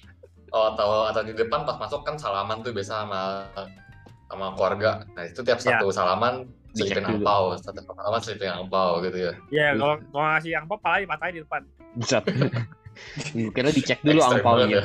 oh 0.56 0.74
atau 0.74 1.06
atau 1.08 1.22
di 1.22 1.34
depan 1.34 1.62
pas 1.62 1.78
masuk 1.78 2.02
kan 2.02 2.18
salaman 2.18 2.60
tuh 2.60 2.74
biasa 2.74 3.06
sama 3.06 3.22
sama 4.26 4.46
keluarga 4.54 5.06
nah 5.14 5.24
itu 5.24 5.42
tiap 5.42 5.60
Ya. 5.60 5.78
satu 5.78 5.90
salaman 5.90 6.50
Dicek 6.70 7.02
selipin 7.02 7.06
angpau 7.18 7.58
satu 7.58 7.82
salaman 7.82 8.20
selipin 8.20 8.50
angpau 8.50 9.02
gitu 9.02 9.18
ya 9.20 9.34
ya 9.50 9.68
kalau 9.74 9.98
kalau 10.10 10.26
ngasih 10.28 10.52
yang 10.54 10.64
apa 10.66 10.76
paling 10.78 11.04
dipatahin 11.06 11.34
di 11.34 11.42
depan 11.42 11.62
Buset. 11.98 12.24
Kira 13.56 13.72
dicek 13.72 14.04
dulu 14.04 14.20
angpaunya. 14.20 14.68
ya. 14.76 14.82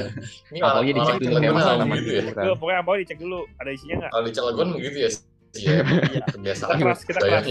Ini 0.49 0.59
Angpaunya 0.63 0.93
dicek 0.95 1.17
dulu 1.19 1.35
kayak 1.35 1.51
memang 1.51 1.65
salaman 1.67 1.97
gitu 1.99 2.09
ya. 2.09 2.23
gitu 2.23 2.31
kan. 2.31 2.45
Pokoknya 2.55 2.79
angpau 2.79 2.95
dicek 2.95 3.19
dulu 3.19 3.39
ada 3.59 3.71
isinya 3.75 3.95
nggak 3.99 4.11
Kalau 4.13 4.25
di 4.25 4.33
Cilegon 4.33 4.69
begitu 4.73 4.97
ya. 4.97 5.11
sih 5.11 5.23
ya. 5.67 5.75
Iya. 6.15 6.23
Kebiasaan 6.31 6.71
Kita 6.71 6.83
keras, 6.83 7.01
kita 7.03 7.21
keras. 7.21 7.45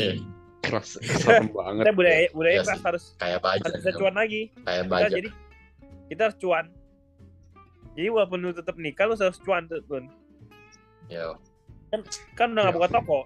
Keras, 0.64 0.96
serem 1.22 1.52
banget. 1.52 1.84
kita 1.84 1.94
budaya 1.94 2.22
budaya 2.32 2.54
Iya 2.54 2.64
keras 2.64 2.72
sih. 2.74 2.86
harus 2.86 3.04
Kayak 3.20 3.40
bajak. 3.42 3.64
harus 3.64 3.76
bisa 3.78 3.92
cuan 3.94 4.16
lagi 4.16 4.42
Kayak 4.58 4.80
kita 4.80 4.90
bajak. 4.90 5.10
jadi 5.14 5.30
kita 6.08 6.22
harus 6.24 6.38
cuan 6.40 6.66
jadi 7.94 8.08
walaupun 8.10 8.40
lu 8.40 8.52
tetap 8.52 8.76
nikah 8.76 9.06
lu 9.06 9.14
harus 9.14 9.40
cuan 9.40 9.68
tuh 9.68 9.84
Bun. 9.84 10.08
Ya. 11.06 11.36
kan 12.34 12.50
udah 12.50 12.64
nggak 12.64 12.76
buka 12.76 12.90
toko 12.90 13.20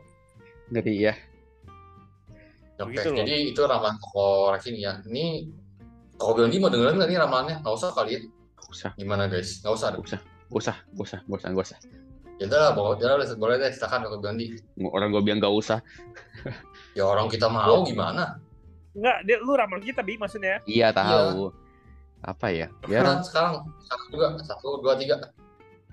Ngeri 0.68 0.94
ya. 1.00 1.14
Oke, 2.78 2.92
Begitu 2.92 3.10
loh. 3.10 3.18
jadi 3.18 3.36
itu 3.48 3.62
ramalan 3.64 3.96
toko 3.98 4.26
koreksi 4.46 4.70
nih 4.70 4.82
ya. 4.84 4.94
Ini 5.02 5.26
Koko 6.14 6.34
Biondi 6.36 6.58
mau 6.58 6.68
dengerin 6.68 6.98
nggak 6.98 7.08
nih 7.08 7.18
ramalannya? 7.18 7.56
Nggak 7.64 7.74
usah 7.74 7.90
kali 7.90 8.12
ya. 8.14 8.22
Gak 8.54 8.68
usah, 8.68 8.90
Gimana 8.94 9.24
guys? 9.26 9.64
Nggak 9.64 9.74
usah. 9.74 9.88
gak 9.94 10.04
usah. 10.04 10.20
Gak 10.20 10.58
usah, 10.60 10.76
gak 10.92 11.06
usah, 11.08 11.20
gak 11.24 11.38
usah, 11.40 11.50
gak 11.50 11.66
usah. 11.72 11.78
Ya 12.38 12.46
udah 12.46 12.60
lah, 12.60 12.72
boleh, 12.76 13.00
ya 13.00 13.58
deh 13.58 13.72
silakan 13.72 14.00
Koko 14.06 14.18
Biondi. 14.20 14.46
Orang 14.84 15.10
gue 15.10 15.22
bilang 15.24 15.40
gak 15.40 15.56
usah. 15.56 15.80
Ya 16.98 17.06
orang 17.06 17.30
kita 17.30 17.46
mau 17.46 17.86
gimana? 17.86 18.42
Enggak, 18.98 19.18
dia 19.30 19.38
lu 19.38 19.54
ramalan 19.54 19.86
kita 19.86 20.02
bi 20.02 20.18
maksudnya. 20.18 20.58
Iya 20.66 20.90
tahu. 20.90 21.54
Apa 22.26 22.50
ya? 22.50 22.74
Ya, 22.90 23.06
Sekarang, 23.06 23.22
sekarang 23.22 23.54
satu 23.86 24.04
juga, 24.10 24.28
satu 24.42 24.68
dua 24.82 24.98
tiga. 24.98 25.18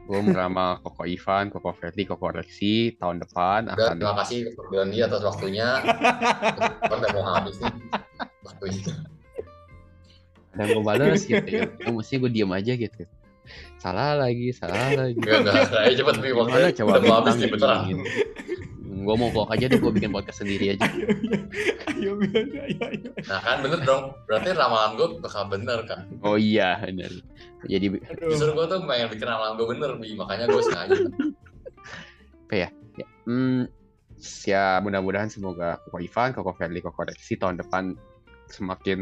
gue 0.05 0.21
meramal 0.21 0.85
Koko 0.85 1.05
Ivan, 1.09 1.49
Koko 1.49 1.73
Ferdi, 1.77 2.05
Koko 2.05 2.29
Reksi 2.29 2.93
tahun 3.01 3.25
depan 3.25 3.73
Udah, 3.73 3.93
akan 3.93 3.97
terima 4.01 4.17
kasih 4.21 4.37
Koko 4.53 4.69
Biondi 4.69 5.01
atas 5.01 5.21
waktunya. 5.25 5.81
Kan 6.89 6.97
udah 7.01 7.11
mau 7.13 7.25
habis 7.37 7.57
nih 7.61 7.73
waktunya. 8.45 8.93
ada 10.55 10.65
gue 10.71 10.83
balas 10.85 11.25
gitu 11.25 11.49
ya. 11.49 11.65
Mestinya 11.89 12.21
gue 12.25 12.31
diem 12.33 12.53
aja 12.53 12.73
gitu. 12.77 13.03
Salah 13.81 14.17
lagi, 14.17 14.53
salah 14.53 14.93
lagi. 14.93 15.17
Enggak, 15.21 15.41
enggak. 15.41 15.73
Ayo 15.73 15.93
cepet 16.01 16.15
nih 16.21 16.31
Gimana 16.33 16.41
waktunya. 16.49 16.71
coba 16.77 16.93
Udah 17.01 17.13
habis 17.21 17.35
nih 17.37 17.49
beneran. 17.53 17.81
Gue 19.05 19.17
mau 19.21 19.29
vlog 19.29 19.53
aja 19.53 19.69
deh, 19.69 19.77
gue 19.77 19.93
bikin 19.93 20.11
podcast 20.11 20.41
sendiri 20.41 20.75
aja. 20.75 20.89
Ayo 21.95 22.17
ayo 22.19 22.61
ayo 22.65 22.83
ayo. 22.91 23.11
Nah 23.29 23.41
kan 23.45 23.61
bener 23.61 23.81
dong. 23.85 24.17
Berarti 24.27 24.57
ramalan 24.57 24.97
gue 24.97 25.09
bakal 25.21 25.47
bener 25.53 25.79
kan. 25.85 26.09
Oh 26.25 26.41
iya, 26.41 26.81
benar. 26.83 27.13
Jadi 27.69 27.87
Justru 28.25 28.51
gue 28.57 28.67
tuh 28.67 28.83
pengen 28.89 29.09
bikin 29.13 29.29
ramalan 29.29 29.55
gue 29.61 29.67
bener, 29.69 29.91
Bi. 30.01 30.17
Makanya 30.17 30.45
gue 30.49 30.63
sengaja. 30.65 30.97
ya, 32.55 32.69
hmm, 33.27 33.67
ya 34.47 34.79
mudah-mudahan 34.79 35.27
semoga 35.27 35.83
Koko 35.87 35.99
Ivan, 35.99 36.31
Koko 36.33 36.53
Ferdi, 36.55 36.81
Koko 36.81 37.03
Reksi 37.03 37.35
tahun 37.35 37.59
depan 37.59 37.99
semakin 38.49 39.01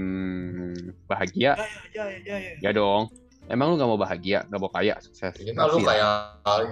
bahagia. 1.07 1.59
Ya 1.59 1.67
ya 1.93 2.05
ya 2.25 2.37
ya. 2.39 2.53
Ya 2.65 2.71
dong. 2.73 3.22
Emang 3.51 3.71
lu 3.71 3.77
gak 3.77 3.91
mau 3.91 3.99
bahagia, 3.99 4.47
gak 4.47 4.61
mau 4.61 4.71
kaya, 4.71 4.97
sukses? 5.03 5.35
Ini 5.37 5.51
mah 5.53 5.67
lu 5.67 5.83
Pasti 5.83 5.89
kayak 5.91 6.11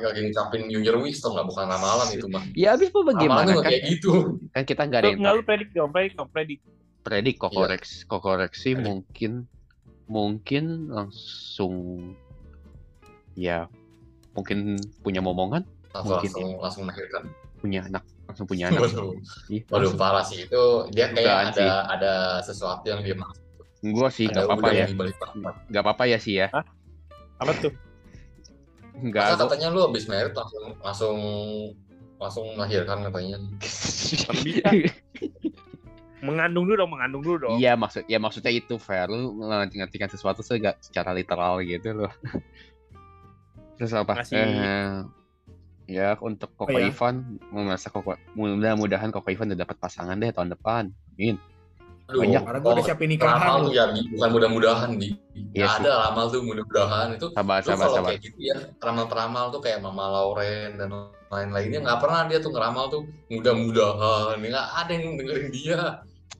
lagi 0.00 0.20
ngucapin 0.22 0.60
New 0.70 0.80
Year 0.80 0.96
wish 0.96 1.18
tau 1.18 1.34
nggak? 1.34 1.46
Bukan 1.50 1.64
ramalan 1.66 2.08
itu 2.14 2.26
mah. 2.30 2.42
Ya 2.54 2.72
abis 2.72 2.88
mau 2.90 3.02
Ramalan 3.02 3.10
bagaimana 3.18 3.48
nggak 3.50 3.58
kan? 3.60 3.70
kayak 3.74 3.82
gitu. 3.90 4.10
Kan 4.54 4.62
kita 4.64 4.82
nggak 4.86 5.00
ada 5.02 5.08
yang 5.10 5.18
enggak 5.18 5.34
lu 5.34 5.42
predik 5.42 5.68
dong, 5.74 5.90
predik 5.90 6.12
dong, 6.14 6.28
predik. 6.30 6.60
predik 7.00 7.36
Iya. 7.36 7.42
kokorex 7.42 7.82
kokoreksi 8.04 8.70
Predik. 8.72 8.84
mungkin 8.84 9.32
mungkin 10.04 10.64
langsung 10.90 11.74
ya 13.32 13.66
mungkin 14.32 14.76
punya 15.00 15.18
momongan 15.18 15.64
Langsung 15.90 16.20
Mungkin. 16.20 16.30
langsung 16.30 16.48
langsung 16.62 16.82
melahirkan. 16.86 17.22
punya 17.58 17.80
anak 17.82 18.04
langsung 18.24 18.46
punya 18.46 18.64
anak 18.70 18.80
Waduh, 18.84 19.16
Ih, 19.50 19.62
waduh 19.66 19.92
parah 19.96 20.22
sih 20.22 20.46
itu. 20.46 20.62
Dia 20.94 21.10
kayak 21.10 21.50
ada 21.50 21.52
sih. 21.52 21.68
ada 21.90 22.12
sesuatu 22.40 22.84
yang 22.86 23.02
dia 23.02 23.16
maksud. 23.18 23.42
Gua 23.80 24.08
sih 24.12 24.28
nggak 24.28 24.44
apa-apa 24.44 24.68
ya. 24.70 24.86
nggak 25.72 25.82
apa-apa 25.82 26.04
ya 26.04 26.18
sih 26.20 26.36
ya. 26.36 26.48
Apa 27.40 27.52
tuh? 27.56 27.72
nggak 29.00 29.22
Masa 29.32 29.48
katanya 29.48 29.68
lu 29.72 29.80
habis 29.88 30.04
merit 30.04 30.36
langsung 30.36 30.64
langsung 30.84 31.16
langsung 32.20 32.44
melahirkan 32.52 33.00
katanya. 33.08 33.40
Mengandung 36.20 36.68
dulu 36.68 36.76
dong, 36.76 36.92
mengandung 36.92 37.22
dulu 37.24 37.36
dong. 37.48 37.56
iya 37.56 37.72
maksud 37.80 38.04
ya 38.04 38.20
maksudnya 38.20 38.52
itu 38.52 38.76
fair 38.76 39.08
lu 39.08 39.40
ngertikan 39.72 40.12
sesuatu 40.12 40.44
sih 40.44 40.60
nggak 40.60 40.84
secara 40.84 41.16
literal 41.16 41.64
gitu 41.64 41.96
loh 41.96 42.12
terus 43.80 43.96
apa? 43.96 44.20
Masih- 44.20 44.36
Eh, 44.36 44.96
ya 45.96 46.20
untuk 46.20 46.52
Koko 46.52 46.76
Oh, 46.76 46.76
ya? 46.76 46.92
Ivan 46.92 47.40
mau 47.48 47.64
merasa 47.64 47.88
Koko 47.88 48.20
mudah-mudahan 48.36 49.08
Koko 49.08 49.32
Ivan 49.32 49.56
udah 49.56 49.64
dapat 49.64 49.80
pasangan 49.80 50.20
deh 50.20 50.28
tahun 50.28 50.52
depan. 50.52 50.92
Amin 51.16 51.40
Aduh, 52.10 52.20
Banyak. 52.20 52.42
Karena 52.42 52.58
gue 52.58 52.70
udah 52.70 52.84
siapin 52.84 53.06
ramal 53.06 53.14
nikahan. 53.14 53.60
tuh 53.62 53.72
ya, 53.72 53.84
bukan 54.10 54.28
mudah-mudahan 54.34 54.90
di. 54.98 55.08
Iya 55.50 55.64
Nggak 55.64 55.70
sih. 55.70 55.80
ada 55.80 55.90
ramal 56.02 56.24
tuh 56.26 56.40
mudah-mudahan 56.42 57.06
itu. 57.14 57.26
sabar 57.30 57.56
Lu 57.56 57.64
sabar 57.64 57.78
kalau 57.80 57.94
sabar 57.94 58.10
kayak 58.10 58.20
gitu 58.26 58.38
ya, 58.40 58.56
ramal-ramal 58.76 59.44
tuh 59.48 59.60
kayak 59.60 59.78
Mama 59.78 60.04
Lauren 60.10 60.70
dan 60.74 60.88
lain-lainnya 61.30 61.78
nggak 61.80 61.98
pernah 61.98 62.20
dia 62.26 62.38
tuh 62.38 62.50
ngeramal 62.50 62.84
tuh 62.88 63.02
mudah-mudahan. 63.30 64.34
Nggak 64.36 64.66
ada 64.76 64.90
yang 64.90 65.14
dengerin 65.14 65.48
dia. 65.50 65.80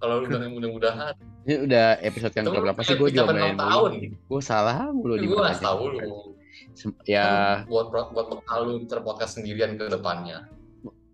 Kalau 0.01 0.15
lu 0.17 0.27
udah 0.27 0.41
yang 0.41 0.55
mudah-mudahan, 0.57 1.13
Ini 1.41 1.55
udah 1.65 1.87
episode 2.01 2.33
yang 2.33 2.47
berapa 2.49 2.81
sih 2.81 2.97
udah 2.97 3.01
gue 3.01 3.09
juga 3.13 3.25
main 3.31 3.53
enam 3.53 3.61
tahun. 3.63 3.93
Gue 4.27 4.41
salah 4.41 4.89
mulu 4.89 5.15
di 5.15 5.25
gue 5.25 5.37
tahu 5.57 5.83
lu. 5.93 6.01
Ya, 7.05 7.25
Kan 7.61 7.69
buat 7.69 7.93
buat 7.93 8.27
bekal 8.29 8.61
lu 8.65 8.85
terpodcast 8.85 9.37
sendirian 9.37 9.77
ke 9.77 9.87
depannya. 9.87 10.49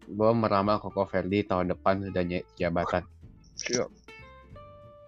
gue 0.07 0.31
meramal 0.33 0.79
Koko 0.79 1.03
Verdi 1.03 1.43
tahun 1.43 1.75
depan 1.75 1.99
udah 2.07 2.23
nye- 2.23 2.47
jabatan. 2.55 3.03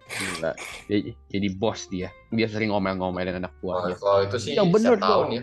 Gila. 0.08 0.52
Jadi, 0.88 1.12
jadi 1.28 1.48
bos 1.52 1.84
dia. 1.86 2.08
Dia 2.32 2.48
sering 2.48 2.72
ngomel-ngomelin 2.72 3.38
anak 3.38 3.52
Wah, 3.60 3.84
buahnya. 3.84 3.96
kalau 4.00 4.20
itu 4.24 4.36
sih 4.40 4.52
Yang 4.56 4.68
bener 4.72 4.94
tahun 4.96 5.04
dong. 5.04 5.30
ya. 5.30 5.42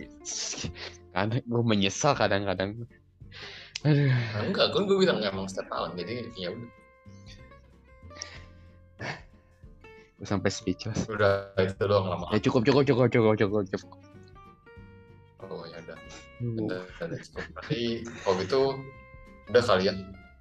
Kadang 1.14 1.42
gue 1.42 1.62
menyesal 1.66 2.12
kadang-kadang. 2.14 2.86
Aduh. 3.82 4.08
Nah, 4.08 4.42
enggak, 4.44 4.66
kan 4.70 4.82
gue 4.86 4.96
bilang 4.96 5.18
emang 5.20 5.44
setiap 5.44 5.68
tahun. 5.68 5.98
Jadi 5.98 6.14
ya 6.34 6.48
udah, 6.52 6.70
Gue 10.16 10.26
sampai 10.28 10.52
speechless. 10.52 11.08
udah 11.08 11.48
itu 11.56 11.80
doang 11.80 12.06
lama. 12.06 12.28
Ya 12.30 12.38
cukup, 12.38 12.62
cukup, 12.62 12.84
cukup, 12.84 13.08
cukup, 13.08 13.34
cukup, 13.40 13.62
cukup. 13.72 13.90
Oh 15.40 15.64
ya 15.64 15.80
udah. 15.80 15.98
Udah, 16.60 16.80
udah 17.00 17.18
cukup. 17.18 17.44
Berarti 17.56 17.80
kalau 18.20 18.36
gitu 18.38 18.60
udah 19.48 19.62
kali 19.64 19.84
ya. 19.88 19.94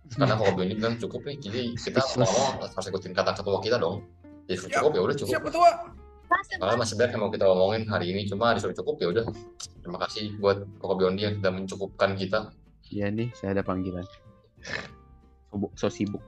Karena 0.09 0.33
kalau 0.33 0.63
ini 0.65 0.73
bilang 0.73 0.97
cukup 0.97 1.21
nih, 1.27 1.37
jadi 1.37 1.61
kita 1.77 2.01
mau 2.17 2.33
harus 2.57 2.87
ikutin 2.89 3.13
kata 3.13 3.31
ketua 3.37 3.61
kita 3.61 3.77
dong. 3.77 4.05
Jadi 4.49 4.57
cukup 4.73 4.91
ya 4.97 5.01
udah 5.05 5.15
cukup. 5.15 5.31
Siap 5.37 5.43
ketua. 5.45 5.69
Karena 6.29 6.75
masih 6.77 6.93
banyak 6.97 7.11
yang 7.17 7.21
mau 7.25 7.31
kita 7.33 7.45
omongin 7.49 7.83
hari 7.89 8.13
ini, 8.13 8.29
cuma 8.29 8.53
disuruh 8.53 8.73
cukup 8.73 8.95
ya 9.01 9.07
udah. 9.13 9.25
Terima 9.81 9.97
kasih 10.05 10.37
buat 10.37 10.65
Koko 10.77 10.93
Biondi 10.97 11.25
yang 11.25 11.35
sudah 11.41 11.51
mencukupkan 11.53 12.13
kita. 12.17 12.53
Iya 12.89 13.09
nih, 13.13 13.29
saya 13.37 13.57
ada 13.57 13.63
panggilan. 13.65 14.05
So, 15.49 15.69
so 15.77 15.87
sibuk. 15.89 16.21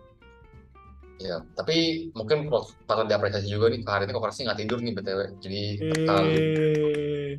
Ya, 1.22 1.46
tapi 1.54 2.10
mungkin 2.18 2.50
patut 2.50 3.06
diapresiasi 3.06 3.46
juga 3.46 3.70
nih 3.70 3.86
hari 3.86 4.10
ini 4.10 4.14
Koko 4.18 4.26
Rasi 4.26 4.42
nggak 4.46 4.58
tidur 4.58 4.82
nih 4.82 4.94
btw. 4.98 5.20
Jadi 5.38 5.62
tangan 6.06 6.26
Eh. 6.26 7.38